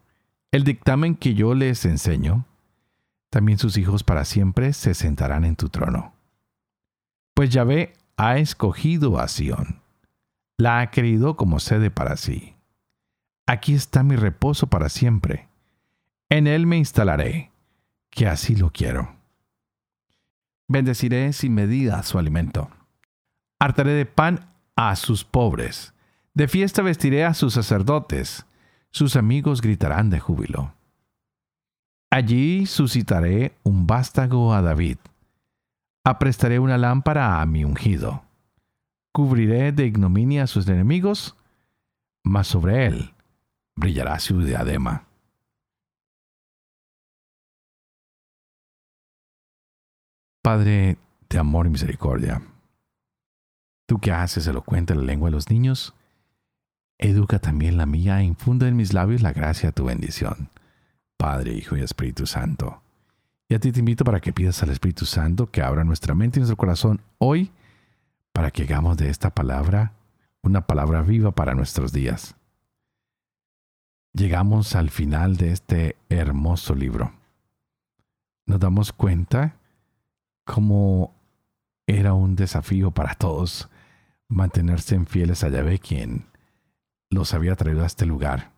el 0.52 0.64
dictamen 0.64 1.16
que 1.16 1.34
yo 1.34 1.54
les 1.54 1.84
enseño, 1.84 2.46
también 3.30 3.58
sus 3.58 3.76
hijos 3.78 4.06
para 4.06 4.24
siempre 4.24 4.72
se 4.72 4.94
sentarán 4.94 5.44
en 5.44 5.58
tu 5.58 5.68
trono. 5.68 6.14
Pues 7.34 7.50
Yahvé 7.50 7.94
ha 8.16 8.38
escogido 8.38 9.20
a 9.20 9.28
Sión, 9.28 9.82
la 10.58 10.80
ha 10.80 10.90
querido 10.90 11.36
como 11.36 11.60
sede 11.60 11.92
para 11.92 12.16
sí. 12.16 12.56
Aquí 13.48 13.74
está 13.74 14.02
mi 14.02 14.16
reposo 14.16 14.68
para 14.68 14.88
siempre. 14.88 15.50
En 16.30 16.48
él 16.48 16.68
me 16.68 16.78
instalaré, 16.78 17.52
que 18.10 18.28
así 18.28 18.56
lo 18.56 18.72
quiero. 18.72 19.14
Bendeciré 20.70 21.34
sin 21.34 21.54
medida 21.54 22.02
su 22.04 22.18
alimento. 22.18 22.70
Hartaré 23.60 23.92
de 23.92 24.06
pan 24.06 24.52
a 24.76 24.96
sus 24.96 25.24
pobres 25.24 25.94
de 26.38 26.48
fiesta 26.48 26.84
vestiré 26.84 27.26
a 27.26 27.34
sus 27.34 27.56
sacerdotes, 27.56 28.46
sus 28.92 29.16
amigos 29.16 29.60
gritarán 29.60 30.12
de 30.12 30.20
júbilo. 30.20 30.76
Allí 32.12 32.68
suscitaré 32.68 33.58
un 33.64 33.88
vástago 33.88 34.54
a 34.54 34.62
David. 34.62 35.00
Aprestaré 36.06 36.60
una 36.60 36.78
lámpara 36.78 37.42
a 37.42 37.46
mi 37.48 37.66
ungido. 37.66 38.24
Cubriré 39.12 39.72
de 39.72 39.88
ignominia 39.88 40.44
a 40.44 40.48
sus 40.48 40.68
enemigos, 40.68 41.36
mas 42.24 42.46
sobre 42.46 42.86
él 42.86 43.16
brillará 43.76 44.20
su 44.20 44.40
diadema. 44.44 45.08
Padre 50.44 51.00
de 51.28 51.40
amor 51.40 51.66
y 51.66 51.72
misericordia, 51.72 52.44
tú 53.88 54.00
que 54.00 54.12
haces 54.12 54.46
elocuente 54.46 54.94
la 54.94 55.02
lengua 55.02 55.30
de 55.30 55.36
los 55.36 55.50
niños, 55.50 55.96
educa 57.00 57.40
también 57.40 57.78
la 57.78 57.86
mía 57.86 58.20
e 58.20 58.26
infunde 58.26 58.68
en 58.68 58.76
mis 58.76 58.94
labios 58.94 59.22
la 59.22 59.34
gracia 59.34 59.70
de 59.70 59.74
tu 59.74 59.86
bendición. 59.86 60.50
Padre, 61.18 61.54
Hijo 61.54 61.76
y 61.76 61.82
Espíritu 61.82 62.28
Santo. 62.28 62.84
Y 63.50 63.56
a 63.56 63.60
ti 63.60 63.72
te 63.72 63.80
invito 63.80 64.04
para 64.04 64.20
que 64.20 64.34
pidas 64.34 64.62
al 64.62 64.70
Espíritu 64.70 65.06
Santo 65.06 65.50
que 65.50 65.64
abra 65.64 65.84
nuestra 65.84 66.14
mente 66.14 66.38
y 66.38 66.42
nuestro 66.42 66.58
corazón 66.58 67.02
hoy 67.18 67.52
para 68.34 68.52
que 68.52 68.64
hagamos 68.64 68.98
de 68.98 69.10
esta 69.10 69.32
palabra 69.32 69.94
una 70.44 70.68
palabra 70.68 71.02
viva 71.02 71.32
para 71.32 71.56
nuestros 71.56 71.92
días. 71.92 72.36
Llegamos 74.14 74.76
al 74.76 74.90
final 74.90 75.38
de 75.38 75.52
este 75.52 75.96
hermoso 76.10 76.76
libro. 76.76 77.14
Nos 78.46 78.60
damos 78.60 78.92
cuenta 78.92 79.56
cómo 80.46 81.14
era 81.86 82.14
un 82.14 82.36
desafío 82.36 82.92
para 82.92 83.16
todos 83.16 83.70
mantenerse 84.30 85.00
fieles 85.06 85.44
a 85.44 85.50
Yahvé, 85.50 85.80
quien 85.80 86.26
los 87.10 87.34
había 87.34 87.56
traído 87.56 87.84
a 87.84 87.88
este 87.88 88.06
lugar. 88.06 88.52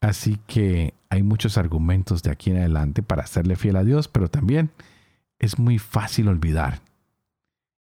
Así 0.00 0.38
que 0.46 0.94
hay 1.08 1.22
muchos 1.22 1.58
argumentos 1.58 2.22
de 2.22 2.30
aquí 2.30 2.50
en 2.50 2.58
adelante 2.58 3.02
para 3.02 3.26
serle 3.26 3.56
fiel 3.56 3.76
a 3.76 3.84
Dios, 3.84 4.08
pero 4.08 4.28
también 4.28 4.70
es 5.38 5.58
muy 5.58 5.78
fácil 5.78 6.28
olvidar. 6.28 6.80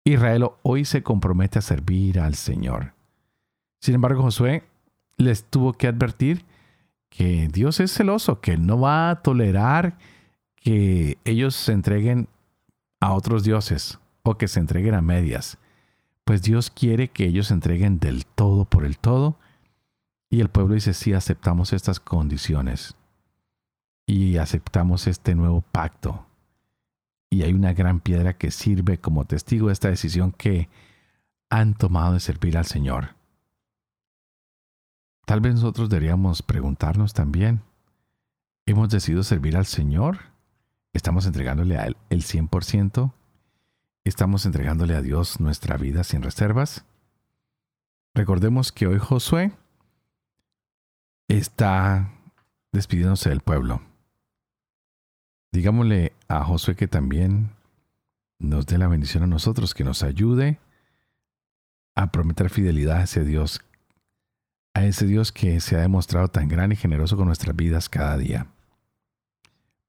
Israel 0.04 0.48
hoy 0.62 0.84
se 0.84 1.02
compromete 1.02 1.58
a 1.58 1.62
servir 1.62 2.18
al 2.18 2.34
Señor. 2.34 2.94
Sin 3.80 3.94
embargo, 3.94 4.22
Josué 4.22 4.64
les 5.16 5.44
tuvo 5.44 5.74
que 5.74 5.86
advertir 5.86 6.44
que 7.08 7.48
Dios 7.48 7.80
es 7.80 7.92
celoso, 7.92 8.40
que 8.40 8.56
no 8.56 8.80
va 8.80 9.10
a 9.10 9.22
tolerar 9.22 9.98
que 10.56 11.18
ellos 11.24 11.54
se 11.54 11.72
entreguen 11.72 12.28
a 13.00 13.12
otros 13.12 13.44
dioses 13.44 13.98
o 14.22 14.36
que 14.36 14.48
se 14.48 14.60
entreguen 14.60 14.94
a 14.94 15.02
medias, 15.02 15.58
pues 16.28 16.42
Dios 16.42 16.70
quiere 16.70 17.08
que 17.08 17.24
ellos 17.24 17.50
entreguen 17.50 18.00
del 18.00 18.26
todo 18.26 18.66
por 18.66 18.84
el 18.84 18.98
todo. 18.98 19.38
Y 20.28 20.42
el 20.42 20.50
pueblo 20.50 20.74
dice, 20.74 20.92
sí, 20.92 21.14
aceptamos 21.14 21.72
estas 21.72 22.00
condiciones 22.00 22.96
y 24.06 24.36
aceptamos 24.36 25.06
este 25.06 25.34
nuevo 25.34 25.62
pacto. 25.62 26.26
Y 27.30 27.44
hay 27.44 27.54
una 27.54 27.72
gran 27.72 28.00
piedra 28.00 28.36
que 28.36 28.50
sirve 28.50 28.98
como 29.00 29.24
testigo 29.24 29.68
de 29.68 29.72
esta 29.72 29.88
decisión 29.88 30.32
que 30.32 30.68
han 31.48 31.72
tomado 31.72 32.12
de 32.12 32.20
servir 32.20 32.58
al 32.58 32.66
Señor. 32.66 33.14
Tal 35.24 35.40
vez 35.40 35.54
nosotros 35.54 35.88
deberíamos 35.88 36.42
preguntarnos 36.42 37.14
también, 37.14 37.62
¿hemos 38.66 38.90
decidido 38.90 39.22
servir 39.22 39.56
al 39.56 39.64
Señor? 39.64 40.18
¿Estamos 40.92 41.24
entregándole 41.24 41.78
a 41.78 41.86
el 41.86 42.22
100%? 42.22 43.14
¿Estamos 44.08 44.46
entregándole 44.46 44.94
a 44.94 45.02
Dios 45.02 45.38
nuestra 45.38 45.76
vida 45.76 46.02
sin 46.02 46.22
reservas? 46.22 46.82
Recordemos 48.14 48.72
que 48.72 48.86
hoy 48.86 48.98
Josué 48.98 49.52
está 51.28 52.10
despidiéndose 52.72 53.28
del 53.28 53.42
pueblo. 53.42 53.82
Digámosle 55.52 56.14
a 56.26 56.42
Josué 56.42 56.74
que 56.74 56.88
también 56.88 57.50
nos 58.38 58.64
dé 58.64 58.78
la 58.78 58.88
bendición 58.88 59.24
a 59.24 59.26
nosotros, 59.26 59.74
que 59.74 59.84
nos 59.84 60.02
ayude 60.02 60.58
a 61.94 62.10
prometer 62.10 62.48
fidelidad 62.48 62.96
a 62.96 63.02
ese 63.02 63.26
Dios, 63.26 63.60
a 64.72 64.86
ese 64.86 65.04
Dios 65.04 65.32
que 65.32 65.60
se 65.60 65.76
ha 65.76 65.80
demostrado 65.80 66.28
tan 66.28 66.48
gran 66.48 66.72
y 66.72 66.76
generoso 66.76 67.18
con 67.18 67.26
nuestras 67.26 67.54
vidas 67.54 67.90
cada 67.90 68.16
día. 68.16 68.46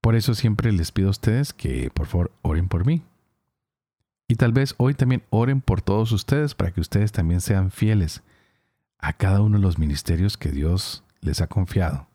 Por 0.01 0.15
eso 0.15 0.35
siempre 0.35 0.73
les 0.73 0.91
pido 0.91 1.07
a 1.07 1.11
ustedes 1.11 1.53
que 1.53 1.89
por 1.89 2.07
favor 2.07 2.33
oren 2.41 2.67
por 2.67 2.85
mí. 2.85 3.01
Y 4.31 4.35
tal 4.35 4.53
vez 4.53 4.75
hoy 4.77 4.93
también 4.93 5.23
oren 5.31 5.59
por 5.59 5.81
todos 5.81 6.11
ustedes 6.11 6.53
para 6.53 6.71
que 6.71 6.79
ustedes 6.79 7.11
también 7.11 7.41
sean 7.41 7.71
fieles 7.71 8.21
a 8.99 9.13
cada 9.13 9.41
uno 9.41 9.57
de 9.57 9.63
los 9.63 9.79
ministerios 9.79 10.37
que 10.37 10.51
Dios 10.51 11.03
les 11.19 11.41
ha 11.41 11.47
confiado. 11.47 12.07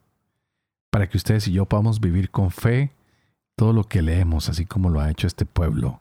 Para 0.90 1.08
que 1.08 1.16
ustedes 1.16 1.48
y 1.48 1.52
yo 1.52 1.66
podamos 1.66 1.98
vivir 1.98 2.30
con 2.30 2.52
fe 2.52 2.92
todo 3.56 3.72
lo 3.72 3.88
que 3.88 4.00
leemos, 4.00 4.48
así 4.48 4.64
como 4.64 4.90
lo 4.90 5.00
ha 5.00 5.10
hecho 5.10 5.26
este 5.26 5.44
pueblo, 5.44 6.00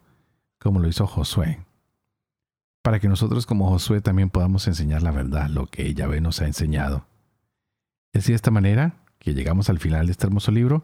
como 0.60 0.80
lo 0.80 0.88
hizo 0.88 1.08
Josué. 1.08 1.66
Para 2.84 3.00
que 3.00 3.08
nosotros 3.08 3.48
como 3.48 3.70
Josué 3.70 4.00
también 4.00 4.30
podamos 4.30 4.68
enseñar 4.68 5.02
la 5.02 5.12
verdad, 5.12 5.50
lo 5.50 5.66
que 5.66 5.96
Yahvé 5.96 6.22
nos 6.22 6.42
ha 6.42 6.46
enseñado. 6.46 7.08
Es 8.14 8.28
de 8.28 8.36
esta 8.36 8.52
manera 8.52 8.98
que 9.18 9.34
llegamos 9.34 9.68
al 9.72 9.80
final 9.80 10.06
de 10.06 10.12
este 10.12 10.28
hermoso 10.28 10.52
libro 10.52 10.84